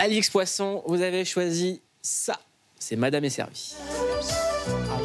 Alix 0.00 0.30
Poisson, 0.30 0.84
vous 0.86 1.02
avez 1.02 1.24
choisi 1.24 1.82
ça. 2.00 2.38
C'est 2.78 2.94
Madame 2.94 3.24
est 3.24 3.30
servie. 3.30 3.74
Oh 3.80 5.02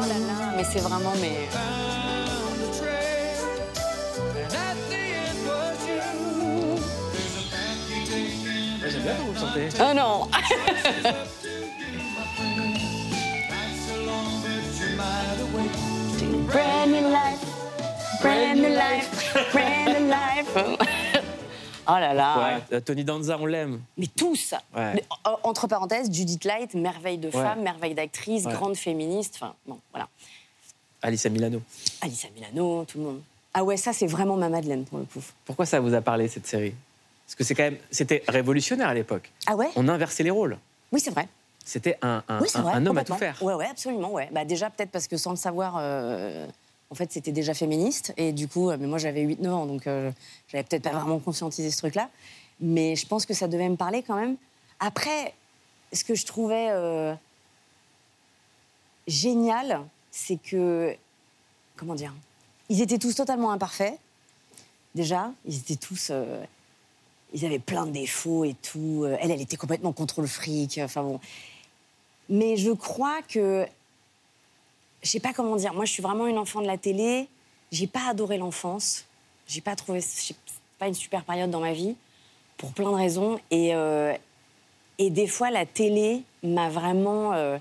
là 0.00 0.18
là, 0.18 0.54
mais 0.56 0.64
c'est 0.64 0.78
vraiment 0.78 1.12
mais. 1.20 1.46
J'aime 8.88 9.02
bien 9.02 9.14
quand 9.14 9.24
vous 9.24 9.32
le 9.34 9.38
chantez. 9.38 9.68
Oh 9.78 9.92
non 9.94 10.28
Brand 16.46 16.90
new 16.90 17.08
life, 17.08 17.44
brand 18.22 18.56
new 18.56 18.68
life, 18.68 19.34
brand 19.52 19.88
new 19.88 20.08
life. 20.08 21.03
Oh 21.86 21.92
là 21.92 22.14
là. 22.14 22.38
Ouais, 22.56 22.62
euh, 22.76 22.80
Tony 22.80 23.04
Danza, 23.04 23.36
on 23.38 23.46
l'aime. 23.46 23.80
Mais 23.98 24.06
tous 24.06 24.54
Ouais. 24.74 25.04
Entre 25.42 25.66
parenthèses, 25.66 26.10
Judith 26.12 26.44
Light, 26.44 26.74
merveille 26.74 27.18
de 27.18 27.26
Ouais. 27.26 27.32
femme, 27.32 27.62
merveille 27.62 27.94
d'actrice, 27.94 28.44
grande 28.44 28.76
féministe. 28.76 29.34
Enfin, 29.36 29.54
bon, 29.66 29.78
voilà. 29.92 30.08
Alissa 31.02 31.28
Milano. 31.28 31.60
Alissa 32.00 32.28
Milano, 32.34 32.84
tout 32.86 32.98
le 32.98 33.04
monde. 33.04 33.20
Ah 33.52 33.62
ouais, 33.64 33.76
ça, 33.76 33.92
c'est 33.92 34.06
vraiment 34.06 34.36
ma 34.36 34.48
Madeleine, 34.48 34.84
pour 34.84 34.98
le 34.98 35.04
coup. 35.04 35.22
Pourquoi 35.44 35.66
ça 35.66 35.78
vous 35.80 35.92
a 35.94 36.00
parlé, 36.00 36.28
cette 36.28 36.46
série? 36.46 36.74
Parce 37.26 37.34
que 37.36 37.44
c'est 37.44 37.54
quand 37.54 37.62
même, 37.64 37.76
c'était 37.90 38.22
révolutionnaire 38.28 38.88
à 38.88 38.94
l'époque. 38.94 39.30
Ah 39.46 39.54
ouais? 39.54 39.68
On 39.76 39.88
inversait 39.88 40.22
les 40.22 40.30
rôles. 40.30 40.58
Oui, 40.92 41.00
c'est 41.00 41.10
vrai. 41.10 41.28
C'était 41.64 41.96
un, 42.02 42.22
un- 42.28 42.40
oui, 42.40 42.48
c'est 42.50 42.58
un- 42.58 42.62
vrai. 42.62 42.72
un 42.74 42.86
homme 42.86 42.98
à 42.98 43.04
tout 43.04 43.14
faire. 43.14 43.42
Ouais, 43.42 43.54
ouais, 43.54 43.66
absolument, 43.66 44.10
ouais. 44.12 44.28
Bah, 44.32 44.44
déjà, 44.44 44.70
peut-être 44.70 44.90
parce 44.90 45.06
que 45.08 45.16
sans 45.16 45.30
le 45.30 45.36
savoir, 45.36 45.76
euh, 45.78 46.46
en 46.94 46.96
fait, 46.96 47.10
c'était 47.10 47.32
déjà 47.32 47.54
féministe. 47.54 48.14
Et 48.16 48.30
du 48.30 48.46
coup, 48.46 48.70
euh, 48.70 48.76
mais 48.78 48.86
moi, 48.86 48.98
j'avais 48.98 49.24
8-9 49.24 49.48
ans, 49.50 49.66
donc 49.66 49.88
euh, 49.88 50.12
j'avais 50.46 50.62
peut-être 50.62 50.84
pas 50.84 50.92
vraiment 50.92 51.18
conscientisé 51.18 51.72
ce 51.72 51.78
truc-là. 51.78 52.08
Mais 52.60 52.94
je 52.94 53.04
pense 53.04 53.26
que 53.26 53.34
ça 53.34 53.48
devait 53.48 53.68
me 53.68 53.74
parler 53.74 54.04
quand 54.04 54.14
même. 54.14 54.36
Après, 54.78 55.34
ce 55.92 56.04
que 56.04 56.14
je 56.14 56.24
trouvais 56.24 56.68
euh, 56.70 57.12
génial, 59.08 59.80
c'est 60.12 60.36
que. 60.36 60.94
Comment 61.74 61.96
dire 61.96 62.14
Ils 62.68 62.80
étaient 62.80 62.98
tous 62.98 63.16
totalement 63.16 63.50
imparfaits. 63.50 63.98
Déjà, 64.94 65.32
ils 65.46 65.56
étaient 65.56 65.74
tous. 65.74 66.10
euh, 66.12 66.44
ils 67.32 67.44
avaient 67.44 67.58
plein 67.58 67.86
de 67.86 67.90
défauts 67.90 68.44
et 68.44 68.54
tout. 68.54 69.04
Elle, 69.20 69.32
elle 69.32 69.40
était 69.40 69.56
complètement 69.56 69.92
contre 69.92 70.20
le 70.20 70.28
fric. 70.28 70.78
Enfin 70.78 71.02
bon. 71.02 71.18
Mais 72.28 72.56
je 72.56 72.70
crois 72.70 73.20
que. 73.22 73.66
Je 75.04 75.10
sais 75.10 75.20
pas 75.20 75.32
comment 75.34 75.54
dire. 75.56 75.74
Moi, 75.74 75.84
je 75.84 75.92
suis 75.92 76.02
vraiment 76.02 76.26
une 76.26 76.38
enfant 76.38 76.62
de 76.62 76.66
la 76.66 76.78
télé. 76.78 77.28
J'ai 77.70 77.86
pas 77.86 78.08
adoré 78.08 78.38
l'enfance. 78.38 79.04
J'ai 79.46 79.60
pas 79.60 79.76
trouvé. 79.76 80.00
Pas 80.78 80.88
une 80.88 80.94
super 80.94 81.22
période 81.24 81.50
dans 81.50 81.60
ma 81.60 81.74
vie. 81.74 81.94
Pour 82.56 82.72
plein 82.72 82.90
de 82.90 82.96
raisons. 82.96 83.38
Et, 83.50 83.74
euh, 83.74 84.14
et 84.98 85.10
des 85.10 85.26
fois, 85.26 85.50
la 85.50 85.66
télé 85.66 86.22
m'a 86.42 86.70
vraiment. 86.70 87.34
euh, 87.34 87.58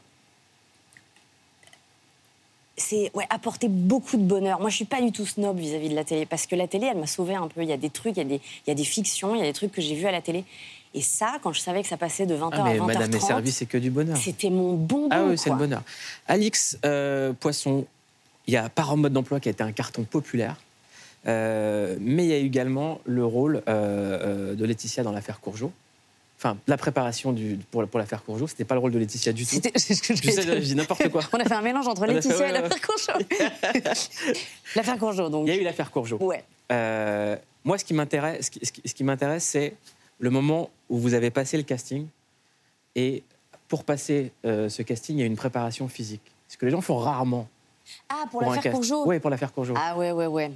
c'est 2.78 3.12
ouais, 3.14 3.28
apporté 3.30 3.68
beaucoup 3.68 4.18
de 4.18 4.24
bonheur. 4.24 4.60
Moi, 4.60 4.70
je 4.70 4.78
suis 4.78 4.86
pas 4.86 5.02
du 5.02 5.12
tout 5.12 5.26
snob 5.26 5.60
vis-à-vis 5.60 5.90
de 5.90 5.96
la 5.96 6.04
télé 6.04 6.26
parce 6.26 6.48
que 6.48 6.56
la 6.56 6.68
télé, 6.68 6.88
elle 6.88 6.98
m'a 6.98 7.08
sauvée 7.08 7.36
un 7.36 7.48
peu. 7.48 7.62
Il 7.62 7.70
y 7.70 7.74
a 7.74 7.78
des 7.78 7.90
trucs, 7.90 8.18
il 8.18 8.32
y 8.32 8.36
il 8.36 8.42
y 8.68 8.72
a 8.72 8.76
des 8.76 8.84
fictions, 8.84 9.36
il 9.36 9.40
y 9.40 9.42
a 9.42 9.46
des 9.46 9.54
trucs 9.54 9.72
que 9.72 9.82
j'ai 9.82 9.96
vus 9.96 10.08
à 10.08 10.12
la 10.12 10.22
télé. 10.22 10.44
Et 10.96 11.02
ça, 11.02 11.38
quand 11.42 11.54
je 11.54 11.60
savais 11.60 11.82
que 11.82 11.88
ça 11.88 11.98
passait 11.98 12.26
de 12.26 12.36
20h 12.36 12.50
Ah, 12.54 12.66
à 12.66 12.74
20h30, 12.76 12.86
Madame 12.86 13.14
est 13.16 13.20
servie, 13.20 13.52
c'est 13.52 13.66
que 13.66 13.78
du 13.78 13.90
bonheur. 13.90 14.16
c'était 14.18 14.50
mon 14.50 14.74
bonbon. 14.74 15.08
Ah 15.12 15.24
oui, 15.26 15.38
c'est 15.38 15.50
le 15.50 15.56
bonheur. 15.56 15.82
Alix 16.28 16.78
euh, 16.86 17.34
Poisson, 17.34 17.86
il 18.48 18.54
y 18.54 18.58
a 18.58 18.70
Par 18.70 18.92
en 18.92 18.98
mode 18.98 19.14
d'emploi 19.14 19.40
qui 19.40 19.50
a 19.50 19.52
été 19.52 19.64
un 19.64 19.72
carton 19.72 20.04
populaire. 20.04 20.58
Euh, 21.26 21.96
mais 22.00 22.26
il 22.26 22.30
y 22.30 22.34
a 22.34 22.38
également 22.38 23.00
le 23.06 23.26
rôle 23.26 23.64
euh, 23.70 24.56
de 24.56 24.66
Laetitia 24.66 25.04
dans 25.04 25.12
l'affaire 25.14 25.40
Courgeot. 25.40 25.72
Enfin, 26.38 26.58
la 26.68 26.76
préparation 26.76 27.32
du, 27.32 27.58
pour, 27.72 27.88
pour 27.88 28.00
l'affaire 28.00 28.22
Courgeot, 28.24 28.48
c'était 28.48 28.66
pas 28.66 28.76
le 28.76 28.82
rôle 28.82 28.92
de 28.92 29.00
Laetitia 29.00 29.32
du 29.32 29.46
tout. 29.46 29.56
C'est 29.78 29.94
ce 29.96 30.02
que 30.02 30.14
je 30.16 30.22
sais, 30.30 30.42
je 30.44 30.60
dis 30.60 30.76
n'importe 30.76 31.08
quoi. 31.10 31.22
On 31.34 31.38
a 31.40 31.46
fait 31.46 31.54
un 31.54 31.62
mélange 31.62 31.88
entre 31.88 32.02
fait- 32.06 32.14
Laetitia 32.14 32.38
ouais, 32.38 32.50
et 32.50 32.52
l'affaire 32.52 32.82
Courgeot. 32.82 33.26
l'affaire 34.76 34.98
Courgeot, 34.98 35.30
donc. 35.30 35.48
Il 35.48 35.54
y 35.56 35.58
a 35.58 35.62
eu 35.62 35.64
l'affaire 35.64 35.90
Courgeot. 35.90 36.18
Ouais. 36.22 36.44
Euh, 36.72 37.38
moi, 37.64 37.78
ce 37.78 37.86
qui 37.86 37.94
m'intéresse, 37.94 38.50
qui- 38.50 38.60
ce 38.64 38.94
qui 38.94 39.04
m'intéresse, 39.06 39.46
c'est 39.46 39.74
le 40.24 40.30
moment 40.30 40.70
où 40.90 40.98
vous 40.98 41.16
avez 41.16 41.32
passé 41.32 41.58
le 41.58 41.64
casting. 41.64 42.08
Et 42.96 43.24
pour 43.68 43.84
passer 43.84 44.32
euh, 44.46 44.70
ce 44.70 44.82
casting, 44.82 45.18
il 45.18 45.20
y 45.20 45.24
a 45.24 45.26
une 45.26 45.36
préparation 45.36 45.90
physique. 45.90 46.22
Ce 46.48 46.56
que 46.56 46.66
les 46.66 46.72
gens 46.72 46.80
font 46.80 46.96
rarement. 46.96 47.50
Ah, 48.08 48.24
pour, 48.32 48.42
l'affaire 48.42 48.64
cast. 48.64 48.76
Courgeot 48.76 49.06
Oui, 49.06 49.20
pour 49.20 49.30
l'affaire 49.30 49.52
Courgeot. 49.52 49.74
Ah 49.76 49.98
ouais, 49.98 50.14
ouais, 50.14 50.28
ouais. 50.28 50.52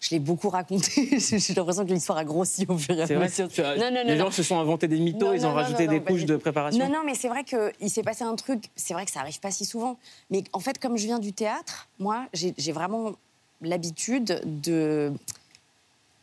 Je 0.00 0.10
l'ai 0.12 0.20
beaucoup 0.20 0.48
raconté. 0.48 1.18
J'ai 1.18 1.54
l'impression 1.54 1.84
que 1.84 1.92
l'histoire 1.92 2.16
a 2.16 2.24
grossi 2.24 2.64
au 2.66 2.78
fur 2.78 2.98
et 2.98 3.02
à 3.02 3.18
mesure. 3.18 3.48
Non, 3.58 3.76
non, 3.76 3.90
non, 3.90 4.02
les 4.06 4.16
non. 4.16 4.24
gens 4.24 4.30
se 4.30 4.42
sont 4.42 4.58
inventés 4.58 4.88
des 4.88 4.98
mythos, 4.98 5.26
Non, 5.26 5.34
ils 5.34 5.44
ont 5.44 5.52
rajouté 5.52 5.86
des 5.86 6.00
couches 6.00 6.24
de 6.24 6.36
préparation. 6.36 6.82
Non, 6.82 6.90
non, 6.90 7.02
mais 7.04 7.14
c'est 7.14 7.28
vrai 7.28 7.44
qu'il 7.44 7.90
s'est 7.90 8.02
passé 8.02 8.24
un 8.24 8.36
truc. 8.36 8.70
C'est 8.74 8.94
vrai 8.94 9.04
que 9.04 9.10
ça 9.10 9.20
arrive 9.20 9.38
pas 9.40 9.50
si 9.50 9.66
souvent. 9.66 9.98
Mais 10.30 10.44
en 10.54 10.60
fait, 10.60 10.78
comme 10.78 10.96
je 10.96 11.04
viens 11.04 11.18
du 11.18 11.34
théâtre, 11.34 11.88
moi, 11.98 12.24
j'ai 12.32 12.72
vraiment 12.72 13.12
l'habitude 13.60 14.40
de. 14.62 15.12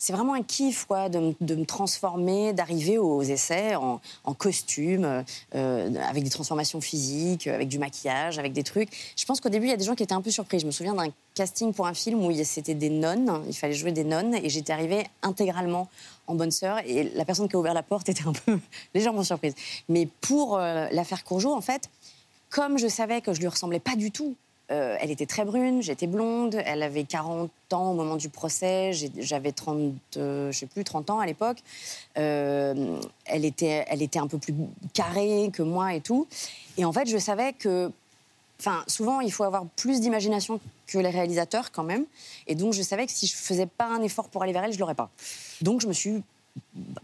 C'est 0.08 0.14
vraiment 0.14 0.36
un 0.36 0.42
kiff, 0.42 0.86
quoi, 0.86 1.10
de, 1.10 1.36
de 1.42 1.56
me 1.56 1.66
transformer, 1.66 2.54
d'arriver 2.54 2.98
aux 2.98 3.24
essais 3.24 3.76
en, 3.76 4.00
costume, 4.38 5.26
euh, 5.54 6.02
avec 6.08 6.24
des 6.24 6.30
transformations 6.30 6.80
physiques, 6.80 7.48
avec 7.48 7.68
du 7.68 7.78
maquillage, 7.78 8.40
avec 8.40 8.54
des 8.54 8.64
trucs. 8.64 8.88
Je 9.18 9.26
pense 9.26 9.42
qu'au 9.42 9.50
début, 9.50 9.66
il 9.66 9.70
y 9.72 9.74
a 9.74 9.76
des 9.76 9.84
gens 9.84 9.96
qui 9.96 10.04
étaient 10.04 10.14
un 10.14 10.22
peu 10.22 10.32
surpris. 10.32 10.60
Je 10.60 10.66
me 10.66 10.72
souviens 10.72 10.94
d'un 10.94 11.10
casting 11.36 11.74
pour 11.74 11.88
un 11.88 11.94
film 11.94 12.24
où 12.24 12.32
c'était 12.46 12.74
des 12.74 12.90
nonnes, 12.90 13.44
il 13.50 13.54
fallait 13.54 13.74
jouer 13.74 13.92
des 13.92 14.06
nonnes, 14.06 14.34
et 14.36 14.48
j'étais 14.48 14.72
arrivée 14.72 15.06
intégralement 15.24 15.90
en 16.28 16.36
bonne 16.36 16.52
sœur, 16.52 16.80
et 16.86 17.12
la 17.14 17.26
personne 17.26 17.50
qui 17.50 17.58
a 17.58 17.60
ouvert 17.60 17.74
la 17.74 17.84
porte 17.84 18.08
était 18.08 18.26
un 18.26 18.32
peu 18.32 18.58
légèrement 18.94 19.26
surprise. 19.26 19.56
Mais 19.90 20.08
pour 20.22 20.58
euh, 20.58 20.88
l'affaire 20.94 21.26
Courgeot, 21.26 21.54
en 21.54 21.60
fait, 21.60 21.90
comme 22.50 22.78
je 22.78 22.88
savais 22.88 23.20
que 23.20 23.34
je 23.34 23.42
lui 23.42 23.48
ressemblais 23.50 23.82
pas 23.82 23.98
du 23.98 24.12
tout, 24.12 24.38
euh, 24.70 24.98
elle 25.00 25.12
était 25.12 25.26
très 25.26 25.46
brune, 25.46 25.82
j'étais 25.82 26.08
blonde, 26.08 26.62
elle 26.66 26.84
avait 26.84 27.06
40 27.06 27.50
ans 27.72 27.92
au 27.92 27.94
moment 27.94 28.18
du 28.18 28.28
procès, 28.28 28.92
j'avais 29.18 29.54
30, 29.54 29.94
euh, 30.18 30.52
je 30.52 30.60
sais 30.60 30.66
plus, 30.66 30.84
30 30.84 31.10
ans 31.10 31.20
à 31.20 31.26
l'époque. 31.26 31.60
Euh, 32.18 33.00
elle, 33.26 33.46
était, 33.46 33.86
elle 33.88 34.02
était 34.02 34.20
un 34.20 34.28
peu 34.28 34.38
plus 34.38 34.54
carrée 34.94 35.50
que 35.54 35.64
moi 35.64 35.94
et 35.94 36.02
tout. 36.02 36.28
Et 36.78 36.84
en 36.84 36.92
fait, 36.92 37.08
je 37.08 37.18
savais 37.18 37.54
que 37.54 37.92
Enfin, 38.60 38.84
souvent, 38.88 39.22
il 39.22 39.32
faut 39.32 39.44
avoir 39.44 39.66
plus 39.76 40.02
d'imagination 40.02 40.60
que 40.88 40.98
les 40.98 41.10
réalisateurs, 41.10 41.72
quand 41.72 41.84
même. 41.84 42.06
Et 42.48 42.56
donc, 42.56 42.74
je 42.74 42.82
savais 42.82 43.06
que 43.06 43.12
si 43.12 43.28
je 43.28 43.36
faisais 43.36 43.68
pas 43.68 43.86
un 43.86 44.02
effort 44.02 44.30
pour 44.30 44.42
aller 44.42 44.52
vers 44.52 44.64
elle, 44.64 44.74
je 44.74 44.80
l'aurais 44.80 44.96
pas. 44.96 45.12
Donc, 45.62 45.82
je 45.82 45.88
me 45.88 45.94
suis. 45.94 46.24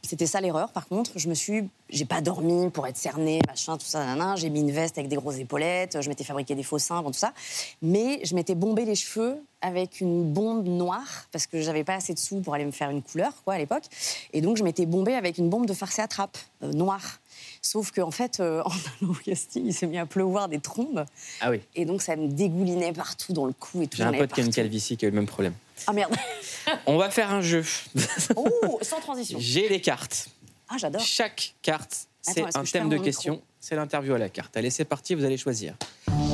C'était 0.04 0.26
ça 0.26 0.42
l'erreur, 0.42 0.72
par 0.72 0.88
contre. 0.88 1.12
Je 1.18 1.30
me 1.30 1.34
suis. 1.34 1.70
J'ai 1.90 2.06
pas 2.06 2.22
dormi 2.22 2.70
pour 2.70 2.88
être 2.88 2.98
cernée, 2.98 3.40
machin, 3.48 3.78
tout 3.78 3.86
ça, 3.86 4.00
nanana. 4.00 4.36
J'ai 4.36 4.50
mis 4.50 4.62
une 4.62 4.72
veste 4.72 4.98
avec 4.98 5.10
des 5.10 5.16
grosses 5.16 5.38
épaulettes. 5.38 6.02
Je 6.02 6.10
m'étais 6.10 6.24
fabriqué 6.24 6.56
des 6.56 6.64
faux 6.64 6.80
seins, 6.80 7.02
bon, 7.02 7.12
tout 7.12 7.20
ça. 7.20 7.34
Mais 7.82 8.20
je 8.24 8.36
m'étais 8.36 8.56
bombé 8.56 8.86
les 8.86 8.96
cheveux 8.96 9.42
avec 9.62 10.02
une 10.02 10.32
bombe 10.32 10.68
noire, 10.68 11.28
parce 11.32 11.48
que 11.48 11.62
j'avais 11.62 11.84
pas 11.84 11.96
assez 11.96 12.14
de 12.14 12.20
sous 12.20 12.42
pour 12.42 12.54
aller 12.54 12.66
me 12.66 12.72
faire 12.72 12.90
une 12.90 13.02
couleur, 13.02 13.32
quoi, 13.46 13.54
à 13.54 13.58
l'époque. 13.58 13.86
Et 14.34 14.42
donc, 14.42 14.58
je 14.58 14.64
m'étais 14.64 14.86
bombé 14.86 15.16
avec 15.16 15.38
une 15.38 15.50
bombe 15.50 15.66
de 15.66 15.74
farce 15.74 16.00
à 16.00 16.08
trappe, 16.08 16.38
euh, 16.64 16.74
noire. 16.74 17.20
Sauf 17.62 17.92
qu'en 17.92 18.12
fait, 18.12 18.40
euh, 18.40 18.62
en 18.66 18.70
allant 18.70 19.12
au 19.12 19.16
casting, 19.16 19.66
il 19.66 19.74
s'est 19.74 19.88
mis 19.88 19.98
à 19.98 20.06
pleuvoir 20.06 20.50
des 20.50 20.60
trombes. 20.60 21.06
Ah 21.42 21.50
oui. 21.50 21.62
Et 21.76 21.86
donc, 21.86 22.02
ça 22.02 22.16
me 22.16 22.28
dégoulinait 22.28 22.94
partout 22.94 23.34
dans 23.34 23.46
le 23.46 23.54
cou 23.54 23.82
et 23.82 23.88
tout. 23.88 23.98
J'ai 23.98 24.04
un 24.04 24.14
pote 24.14 24.34
qui 24.34 24.42
a 24.42 24.44
une 24.44 24.54
calvitie 24.54 24.98
qui 24.98 25.06
a 25.06 25.08
eu 25.08 25.12
le 25.12 25.16
même 25.18 25.28
problème. 25.28 25.54
Ah 25.88 25.94
merde. 25.94 26.16
On 26.86 26.98
va 26.98 27.10
faire 27.10 27.32
un 27.32 27.42
jeu. 27.42 27.64
oh, 28.36 28.80
sans 28.82 29.00
transition. 29.00 29.38
J'ai 29.42 29.70
les 29.70 29.82
cartes. 29.82 30.30
Ah, 30.70 30.76
j'adore. 30.78 31.02
Chaque 31.02 31.56
carte, 31.62 32.08
c'est 32.22 32.42
un 32.56 32.64
thème 32.64 32.90
de 32.90 32.98
question. 32.98 33.42
C'est 33.60 33.76
l'interview 33.76 34.14
à 34.14 34.18
la 34.18 34.30
carte. 34.30 34.56
Allez, 34.58 34.70
c'est 34.70 34.86
parti, 34.86 35.16
vous 35.16 35.24
allez 35.24 35.38
choisir. 35.38 35.76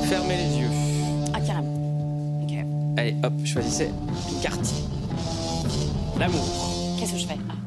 Fermez 0.08 0.36
les 0.36 0.58
yeux. 0.58 0.68
Ah, 1.32 1.40
carrément. 1.40 2.42
Ok. 2.42 2.98
Allez, 2.98 3.14
hop, 3.22 3.32
choisissez 3.44 3.90
une 4.32 4.40
carte. 4.40 4.66
L'amour. 6.18 6.96
Qu'est-ce 6.98 7.12
que 7.12 7.18
je 7.18 7.26
fais? 7.26 7.38
Ah. 7.48 7.59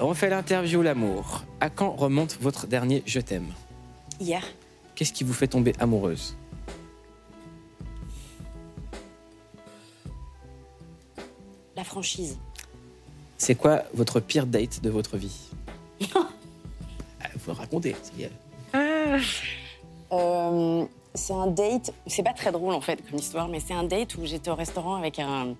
On 0.00 0.14
fait 0.14 0.30
l'interview 0.30 0.82
l'amour. 0.82 1.42
À 1.60 1.70
quand 1.70 1.90
remonte 1.92 2.38
votre 2.40 2.66
dernier 2.66 3.02
je 3.06 3.20
t'aime? 3.20 3.52
Hier. 4.20 4.44
Qu'est-ce 4.94 5.12
qui 5.12 5.24
vous 5.24 5.32
fait 5.32 5.48
tomber 5.48 5.72
amoureuse? 5.78 6.36
La 11.76 11.84
franchise. 11.84 12.38
C'est 13.36 13.54
quoi 13.54 13.84
votre 13.94 14.20
pire 14.20 14.46
date 14.46 14.80
de 14.82 14.90
votre 14.90 15.16
vie? 15.16 15.36
Ah, 17.20 17.26
Faut 17.40 17.52
raconter. 17.52 17.96
c'est- 18.02 18.30
Euh, 20.12 20.84
c'est 21.14 21.32
un 21.32 21.46
date. 21.48 21.92
C'est 22.06 22.22
pas 22.22 22.32
très 22.32 22.52
drôle 22.52 22.72
en 22.74 22.80
fait 22.80 23.02
comme 23.10 23.18
histoire, 23.18 23.48
mais 23.48 23.58
c'est 23.58 23.74
un 23.74 23.82
date 23.82 24.14
où 24.16 24.24
j'étais 24.24 24.50
au 24.50 24.54
restaurant 24.54 24.94
avec 24.94 25.18
un. 25.18 25.54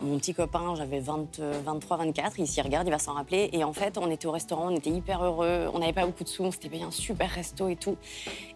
Mon 0.00 0.18
petit 0.18 0.34
copain, 0.34 0.74
j'avais 0.76 1.00
20, 1.00 1.40
euh, 1.40 1.60
23, 1.64 1.96
24, 1.98 2.38
il 2.38 2.46
s'y 2.46 2.60
regarde, 2.60 2.86
il 2.86 2.90
va 2.90 2.98
s'en 2.98 3.14
rappeler. 3.14 3.50
Et 3.52 3.64
en 3.64 3.72
fait, 3.72 3.98
on 3.98 4.10
était 4.10 4.26
au 4.26 4.30
restaurant, 4.30 4.68
on 4.70 4.76
était 4.76 4.90
hyper 4.90 5.22
heureux, 5.22 5.68
on 5.72 5.78
n'avait 5.78 5.92
pas 5.92 6.06
beaucoup 6.06 6.24
de 6.24 6.28
sous, 6.28 6.44
on 6.44 6.50
s'était 6.50 6.68
payé 6.68 6.84
un 6.84 6.90
super 6.90 7.30
resto 7.30 7.68
et 7.68 7.76
tout. 7.76 7.96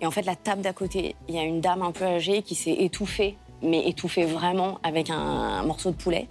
Et 0.00 0.06
en 0.06 0.10
fait, 0.10 0.22
la 0.22 0.36
table 0.36 0.62
d'à 0.62 0.72
côté, 0.72 1.16
il 1.28 1.34
y 1.34 1.38
a 1.38 1.42
une 1.42 1.60
dame 1.60 1.82
un 1.82 1.92
peu 1.92 2.04
âgée 2.04 2.42
qui 2.42 2.54
s'est 2.54 2.76
étouffée, 2.78 3.36
mais 3.66 3.88
étouffée 3.88 4.24
vraiment 4.24 4.78
avec 4.82 5.10
un, 5.10 5.16
un 5.16 5.62
morceau 5.64 5.90
de 5.90 5.96
poulet, 5.96 6.28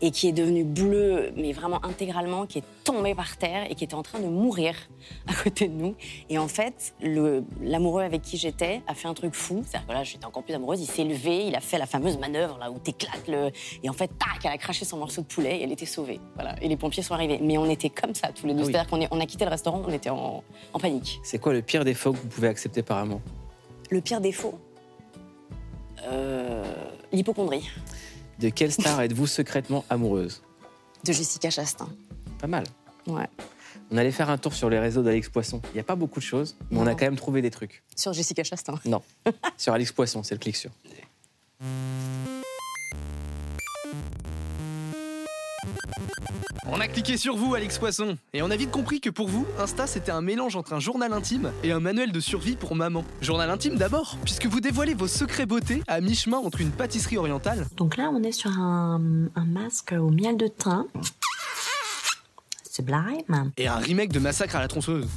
et 0.00 0.10
qui 0.10 0.28
est 0.28 0.32
devenue 0.32 0.64
bleue, 0.64 1.32
mais 1.36 1.52
vraiment 1.52 1.82
intégralement, 1.84 2.46
qui 2.46 2.58
est 2.58 2.64
tombée 2.84 3.14
par 3.14 3.36
terre 3.38 3.64
et 3.70 3.74
qui 3.74 3.84
était 3.84 3.94
en 3.94 4.02
train 4.02 4.20
de 4.20 4.26
mourir 4.26 4.74
à 5.26 5.32
côté 5.32 5.66
de 5.66 5.72
nous. 5.72 5.94
Et 6.28 6.38
en 6.38 6.48
fait, 6.48 6.94
l'amoureux 7.00 8.02
avec 8.02 8.22
qui 8.22 8.36
j'étais 8.36 8.82
a 8.86 8.94
fait 8.94 9.08
un 9.08 9.14
truc 9.14 9.34
fou. 9.34 9.62
C'est-à-dire 9.66 9.88
que 9.88 9.92
là, 9.92 10.04
j'étais 10.04 10.26
encore 10.26 10.42
plus 10.42 10.54
amoureuse. 10.54 10.80
Il 10.80 10.86
s'est 10.86 11.04
levé, 11.04 11.46
il 11.46 11.54
a 11.54 11.60
fait 11.60 11.78
la 11.78 11.86
fameuse 11.86 12.18
manœuvre 12.18 12.58
là 12.58 12.70
où 12.70 12.78
t'éclates 12.78 13.26
le. 13.28 13.50
Et 13.82 13.88
en 13.88 13.94
fait, 13.94 14.08
tac, 14.08 14.44
elle 14.44 14.52
a 14.52 14.58
craché 14.58 14.84
son 14.84 14.98
morceau 14.98 15.22
de 15.22 15.26
poulet 15.26 15.58
et 15.58 15.62
elle 15.62 15.72
était 15.72 15.86
sauvée. 15.86 16.20
Voilà. 16.34 16.54
Et 16.62 16.68
les 16.68 16.76
pompiers 16.76 17.02
sont 17.02 17.14
arrivés. 17.14 17.38
Mais 17.42 17.56
on 17.56 17.70
était 17.70 17.90
comme 17.90 18.14
ça 18.14 18.28
tous 18.28 18.46
les 18.46 18.52
deux. 18.52 18.60
Ah 18.60 18.66
oui. 18.66 18.72
C'est-à-dire 18.72 19.08
qu'on 19.08 19.16
on 19.16 19.20
a 19.20 19.26
quitté 19.26 19.44
le 19.44 19.50
restaurant, 19.50 19.82
on 19.86 19.92
était 19.92 20.10
en, 20.10 20.44
en 20.72 20.78
panique. 20.78 21.20
C'est 21.22 21.38
quoi 21.38 21.54
le 21.54 21.62
pire 21.62 21.84
défaut 21.84 22.12
que 22.12 22.18
vous 22.18 22.28
pouvez 22.28 22.48
accepter 22.48 22.82
par 22.82 22.98
amour? 22.98 23.20
Le 23.90 24.00
pire 24.00 24.20
défaut 24.20 24.58
L'hypochondrie 27.12 27.68
De 28.38 28.48
quelle 28.48 28.72
star 28.72 29.00
êtes-vous 29.02 29.26
secrètement 29.26 29.84
amoureuse? 29.88 30.42
De 31.04 31.12
Jessica 31.12 31.50
Chastain. 31.50 31.88
Pas 32.38 32.46
mal. 32.46 32.64
Ouais. 33.06 33.28
On 33.90 33.96
allait 33.96 34.10
faire 34.10 34.30
un 34.30 34.38
tour 34.38 34.54
sur 34.54 34.70
les 34.70 34.78
réseaux 34.78 35.02
d'Alex 35.02 35.28
Poisson. 35.28 35.60
Il 35.72 35.74
n'y 35.74 35.80
a 35.80 35.84
pas 35.84 35.96
beaucoup 35.96 36.18
de 36.18 36.24
choses, 36.24 36.56
mais 36.70 36.78
on 36.78 36.86
a 36.86 36.94
quand 36.94 37.04
même 37.04 37.16
trouvé 37.16 37.42
des 37.42 37.50
trucs. 37.50 37.82
Sur 37.94 38.12
Jessica 38.12 38.42
Chastain. 38.42 38.78
Non. 38.84 39.02
sur 39.56 39.72
Alex 39.72 39.92
Poisson, 39.92 40.22
c'est 40.22 40.34
le 40.34 40.40
clic 40.40 40.56
sur. 40.56 40.70
On 46.66 46.80
a 46.80 46.88
cliqué 46.88 47.16
sur 47.16 47.36
vous, 47.36 47.54
Alix 47.54 47.78
Poisson, 47.78 48.16
et 48.32 48.42
on 48.42 48.50
a 48.50 48.56
vite 48.56 48.70
compris 48.70 49.00
que 49.00 49.10
pour 49.10 49.28
vous, 49.28 49.46
Insta 49.58 49.86
c'était 49.86 50.12
un 50.12 50.22
mélange 50.22 50.56
entre 50.56 50.72
un 50.72 50.80
journal 50.80 51.12
intime 51.12 51.52
et 51.62 51.72
un 51.72 51.80
manuel 51.80 52.10
de 52.10 52.20
survie 52.20 52.56
pour 52.56 52.74
maman. 52.74 53.04
Journal 53.20 53.50
intime 53.50 53.76
d'abord, 53.76 54.16
puisque 54.24 54.46
vous 54.46 54.60
dévoilez 54.60 54.94
vos 54.94 55.06
secrets 55.06 55.46
beauté 55.46 55.82
à 55.86 56.00
mi-chemin 56.00 56.38
entre 56.38 56.60
une 56.60 56.70
pâtisserie 56.70 57.18
orientale 57.18 57.66
Donc 57.76 57.96
là, 57.96 58.10
on 58.12 58.22
est 58.22 58.32
sur 58.32 58.50
un, 58.50 59.00
un 59.34 59.44
masque 59.44 59.92
au 59.98 60.10
miel 60.10 60.36
de 60.36 60.48
thym. 60.48 60.86
Sublime. 62.70 63.52
et 63.56 63.68
un 63.68 63.76
remake 63.76 64.12
de 64.12 64.18
Massacre 64.18 64.56
à 64.56 64.60
la 64.60 64.66
tronçonneuse. 64.66 65.08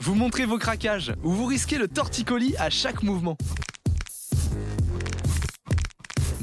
Vous 0.00 0.14
montrez 0.16 0.46
vos 0.46 0.58
craquages, 0.58 1.14
ou 1.22 1.30
vous 1.30 1.46
risquez 1.46 1.78
le 1.78 1.86
torticolis 1.86 2.56
à 2.58 2.70
chaque 2.70 3.04
mouvement. 3.04 3.36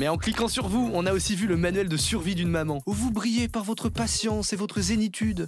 Mais 0.02 0.08
en 0.08 0.18
cliquant 0.18 0.48
sur 0.48 0.68
vous, 0.68 0.90
on 0.96 1.06
a 1.06 1.14
aussi 1.14 1.36
vu 1.36 1.46
le 1.46 1.58
manuel 1.58 1.88
de 1.88 1.96
survie 1.96 2.34
d'une 2.34 2.50
maman, 2.50 2.82
où 2.88 2.92
vous 2.92 3.12
brillez 3.12 3.48
par 3.48 3.64
votre 3.64 3.88
patience 3.88 4.52
et 4.52 4.56
votre 4.56 4.82
zénitude. 4.82 5.48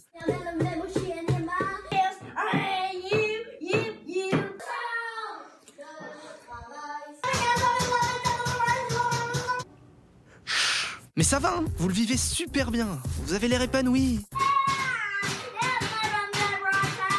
Mais 11.16 11.24
ça 11.24 11.39
va, 11.39 11.56
hein 11.58 11.66
vous 11.78 11.88
le 11.88 11.94
vivez 11.96 12.16
super 12.16 12.70
bien. 12.70 13.00
Vous 13.24 13.34
avez 13.34 13.48
l'air 13.48 13.63
épanoui. 13.63 14.20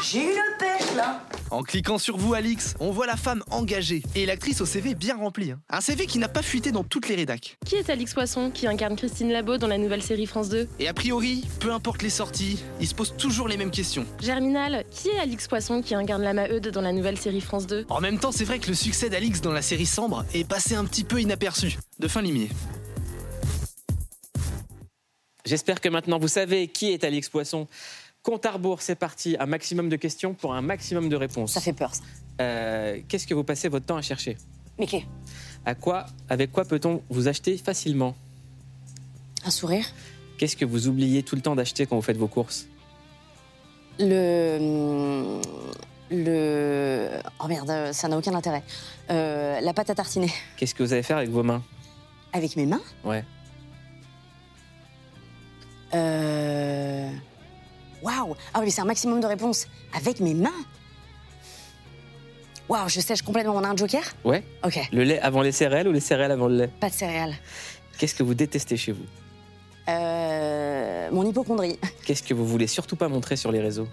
J'ai 0.04 0.22
une 0.22 0.56
pêche 0.60 0.94
là 0.94 1.20
En 1.54 1.62
cliquant 1.62 1.98
sur 1.98 2.16
vous, 2.16 2.34
Alix, 2.34 2.74
on 2.80 2.90
voit 2.90 3.06
la 3.06 3.16
femme 3.16 3.44
engagée 3.52 4.02
et 4.16 4.26
l'actrice 4.26 4.60
au 4.60 4.66
CV 4.66 4.96
bien 4.96 5.16
rempli. 5.16 5.52
hein. 5.52 5.60
Un 5.70 5.80
CV 5.80 6.06
qui 6.06 6.18
n'a 6.18 6.26
pas 6.26 6.42
fuité 6.42 6.72
dans 6.72 6.82
toutes 6.82 7.08
les 7.08 7.14
rédacs. 7.14 7.58
Qui 7.64 7.76
est 7.76 7.88
Alix 7.90 8.12
Poisson, 8.12 8.50
qui 8.50 8.66
incarne 8.66 8.96
Christine 8.96 9.30
Labo 9.30 9.56
dans 9.56 9.68
la 9.68 9.78
nouvelle 9.78 10.02
série 10.02 10.26
France 10.26 10.48
2 10.48 10.68
Et 10.80 10.88
a 10.88 10.92
priori, 10.92 11.44
peu 11.60 11.70
importe 11.72 12.02
les 12.02 12.10
sorties, 12.10 12.58
il 12.80 12.88
se 12.88 12.94
pose 12.96 13.14
toujours 13.16 13.46
les 13.46 13.56
mêmes 13.56 13.70
questions. 13.70 14.04
Germinal, 14.20 14.84
qui 14.90 15.10
est 15.10 15.18
Alix 15.20 15.46
Poisson, 15.46 15.80
qui 15.80 15.94
incarne 15.94 16.24
la 16.24 16.34
Maheude 16.34 16.72
dans 16.72 16.80
la 16.80 16.90
nouvelle 16.90 17.18
série 17.18 17.40
France 17.40 17.68
2 17.68 17.86
En 17.88 18.00
même 18.00 18.18
temps, 18.18 18.32
c'est 18.32 18.44
vrai 18.44 18.58
que 18.58 18.66
le 18.66 18.74
succès 18.74 19.08
d'Alix 19.08 19.40
dans 19.40 19.52
la 19.52 19.62
série 19.62 19.86
Sambre 19.86 20.24
est 20.34 20.42
passé 20.42 20.74
un 20.74 20.84
petit 20.84 21.04
peu 21.04 21.20
inaperçu. 21.20 21.78
De 22.00 22.08
fin 22.08 22.20
limier. 22.20 22.48
J'espère 25.46 25.80
que 25.80 25.90
maintenant 25.90 26.18
vous 26.18 26.26
savez 26.26 26.68
qui 26.68 26.90
est 26.90 27.04
Alix 27.04 27.28
Poisson. 27.28 27.68
Compte 28.24 28.46
à 28.46 28.52
rebours, 28.52 28.80
c'est 28.82 28.94
parti. 28.96 29.36
Un 29.38 29.44
maximum 29.46 29.88
de 29.90 29.96
questions 29.96 30.32
pour 30.34 30.54
un 30.54 30.62
maximum 30.62 31.08
de 31.10 31.14
réponses. 31.16 31.52
Ça 31.52 31.60
fait 31.60 31.74
peur, 31.74 31.94
ça. 31.94 32.02
Euh, 32.40 32.98
Qu'est-ce 33.06 33.26
que 33.26 33.34
vous 33.34 33.44
passez 33.44 33.68
votre 33.68 33.84
temps 33.86 33.96
à 33.98 34.02
chercher? 34.02 34.36
Clés. 34.88 35.06
À 35.66 35.74
quoi, 35.74 36.06
Avec 36.28 36.50
quoi 36.50 36.64
peut-on 36.64 37.02
vous 37.10 37.28
acheter 37.28 37.56
facilement? 37.58 38.16
Un 39.44 39.50
sourire. 39.50 39.84
Qu'est-ce 40.38 40.56
que 40.56 40.64
vous 40.64 40.88
oubliez 40.88 41.22
tout 41.22 41.36
le 41.36 41.42
temps 41.42 41.54
d'acheter 41.54 41.84
quand 41.86 41.96
vous 41.96 42.02
faites 42.02 42.16
vos 42.16 42.26
courses? 42.26 42.66
Le. 44.00 45.38
Le. 46.10 47.08
Oh 47.40 47.46
merde, 47.46 47.92
ça 47.92 48.08
n'a 48.08 48.16
aucun 48.18 48.34
intérêt. 48.34 48.62
Euh, 49.10 49.60
la 49.60 49.72
pâte 49.74 49.90
à 49.90 49.94
tartiner. 49.94 50.32
Qu'est-ce 50.56 50.74
que 50.74 50.82
vous 50.82 50.92
allez 50.94 51.02
faire 51.02 51.18
avec 51.18 51.30
vos 51.30 51.42
mains? 51.42 51.62
Avec 52.32 52.56
mes 52.56 52.66
mains? 52.66 52.80
Ouais. 53.04 53.22
Euh. 55.94 56.23
Waouh 58.04 58.36
Ah 58.52 58.58
oui, 58.60 58.66
mais 58.66 58.70
c'est 58.70 58.82
un 58.82 58.84
maximum 58.86 59.20
de 59.20 59.26
réponses. 59.26 59.66
Avec 59.96 60.20
mes 60.20 60.34
mains 60.34 60.50
Waouh, 62.68 62.88
je 62.88 63.00
sèche 63.00 63.22
complètement. 63.22 63.54
On 63.56 63.64
a 63.64 63.68
un 63.68 63.76
joker 63.76 64.02
Ouais 64.24 64.44
Ok. 64.64 64.78
Le 64.92 65.02
lait 65.04 65.20
avant 65.20 65.42
les 65.42 65.52
céréales 65.52 65.88
ou 65.88 65.92
les 65.92 66.00
céréales 66.00 66.30
avant 66.32 66.46
le 66.48 66.56
lait 66.56 66.68
Pas 66.80 66.88
de 66.90 66.94
céréales. 66.94 67.34
Qu'est-ce 67.98 68.14
que 68.14 68.22
vous 68.22 68.34
détestez 68.34 68.76
chez 68.76 68.92
vous? 68.92 69.04
Euh. 69.88 71.10
Mon 71.12 71.24
hypochondrie. 71.28 71.78
Qu'est-ce 72.04 72.22
que 72.22 72.34
vous 72.34 72.46
voulez 72.46 72.66
surtout 72.66 72.96
pas 72.96 73.08
montrer 73.08 73.36
sur 73.36 73.52
les 73.52 73.60
réseaux? 73.60 73.88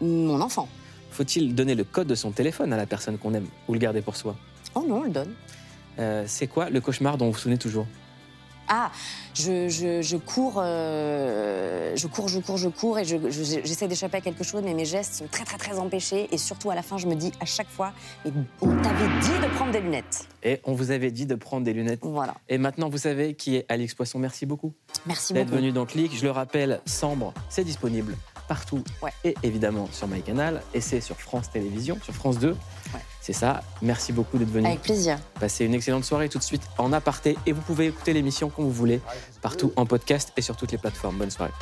Mon 0.00 0.40
enfant. 0.40 0.68
Faut-il 1.10 1.54
donner 1.54 1.74
le 1.74 1.84
code 1.84 2.06
de 2.06 2.14
son 2.14 2.30
téléphone 2.30 2.72
à 2.72 2.76
la 2.76 2.84
personne 2.86 3.16
qu'on 3.16 3.32
aime 3.32 3.46
ou 3.68 3.72
le 3.72 3.78
garder 3.78 4.02
pour 4.02 4.16
soi? 4.16 4.36
Oh 4.74 4.84
non, 4.86 4.98
on 4.98 5.02
le 5.04 5.10
donne. 5.10 5.32
Euh, 5.98 6.24
C'est 6.26 6.46
quoi 6.46 6.68
le 6.68 6.80
cauchemar 6.82 7.16
dont 7.16 7.26
vous 7.26 7.32
vous 7.32 7.38
souvenez 7.38 7.56
toujours? 7.56 7.86
Ah, 8.68 8.90
je, 9.34 9.68
je, 9.68 10.02
je 10.02 10.16
cours, 10.16 10.54
euh, 10.58 11.92
je 11.96 12.06
cours, 12.06 12.28
je 12.28 12.38
cours, 12.40 12.56
je 12.56 12.68
cours 12.68 12.98
et 12.98 13.04
je- 13.04 13.30
je- 13.30 13.60
j'essaie 13.64 13.88
d'échapper 13.88 14.18
à 14.18 14.20
quelque 14.20 14.44
chose, 14.44 14.62
mais 14.64 14.74
mes 14.74 14.84
gestes 14.84 15.14
sont 15.14 15.26
très, 15.30 15.44
très, 15.44 15.58
très 15.58 15.78
empêchés. 15.78 16.28
Et 16.32 16.38
surtout, 16.38 16.70
à 16.70 16.74
la 16.74 16.82
fin, 16.82 16.98
je 16.98 17.06
me 17.06 17.14
dis 17.14 17.32
à 17.40 17.44
chaque 17.44 17.68
fois, 17.68 17.92
mais 18.24 18.32
on 18.60 18.76
t'avait 18.82 19.08
dit 19.20 19.46
de 19.46 19.54
prendre 19.54 19.72
des 19.72 19.80
lunettes. 19.80 20.26
Et 20.42 20.60
on 20.64 20.74
vous 20.74 20.90
avait 20.90 21.10
dit 21.10 21.26
de 21.26 21.34
prendre 21.34 21.64
des 21.64 21.72
lunettes. 21.72 22.00
Voilà. 22.02 22.34
Et 22.48 22.58
maintenant, 22.58 22.88
vous 22.88 22.98
savez 22.98 23.34
qui 23.34 23.56
est 23.56 23.66
Alix 23.68 23.94
Poisson. 23.94 24.18
Merci 24.18 24.46
beaucoup 24.46 24.72
Merci 25.06 25.32
d'être 25.32 25.46
beaucoup. 25.46 25.58
venu 25.58 25.72
dans 25.72 25.86
Click. 25.86 26.16
Je 26.16 26.24
le 26.24 26.30
rappelle, 26.30 26.80
Sambre, 26.86 27.32
c'est 27.48 27.64
disponible 27.64 28.14
partout 28.46 28.82
Ouais. 29.02 29.12
et 29.24 29.34
évidemment 29.42 29.88
sur 29.92 30.08
MyCanal. 30.08 30.62
Et 30.74 30.80
c'est 30.80 31.00
sur 31.00 31.16
France 31.16 31.50
Télévisions, 31.50 31.98
sur 32.02 32.14
France 32.14 32.38
2. 32.38 32.50
Ouais. 32.50 32.56
C'est 33.20 33.32
ça. 33.32 33.62
Merci 33.82 34.12
beaucoup 34.12 34.38
d'être 34.38 34.50
venu. 34.50 34.66
Avec 34.66 34.82
plaisir. 34.82 35.18
Passez 35.40 35.64
une 35.64 35.74
excellente 35.74 36.04
soirée 36.04 36.28
tout 36.28 36.38
de 36.38 36.44
suite 36.44 36.62
en 36.78 36.92
aparté. 36.92 37.36
Et 37.46 37.52
vous 37.52 37.60
pouvez 37.62 37.86
écouter 37.86 38.12
l'émission 38.12 38.48
quand 38.50 38.62
vous 38.62 38.70
voulez, 38.70 39.00
partout 39.42 39.72
en 39.76 39.84
podcast 39.86 40.32
et 40.36 40.42
sur 40.42 40.56
toutes 40.56 40.72
les 40.72 40.78
plateformes. 40.78 41.16
Bonne 41.18 41.30
soirée. 41.30 41.52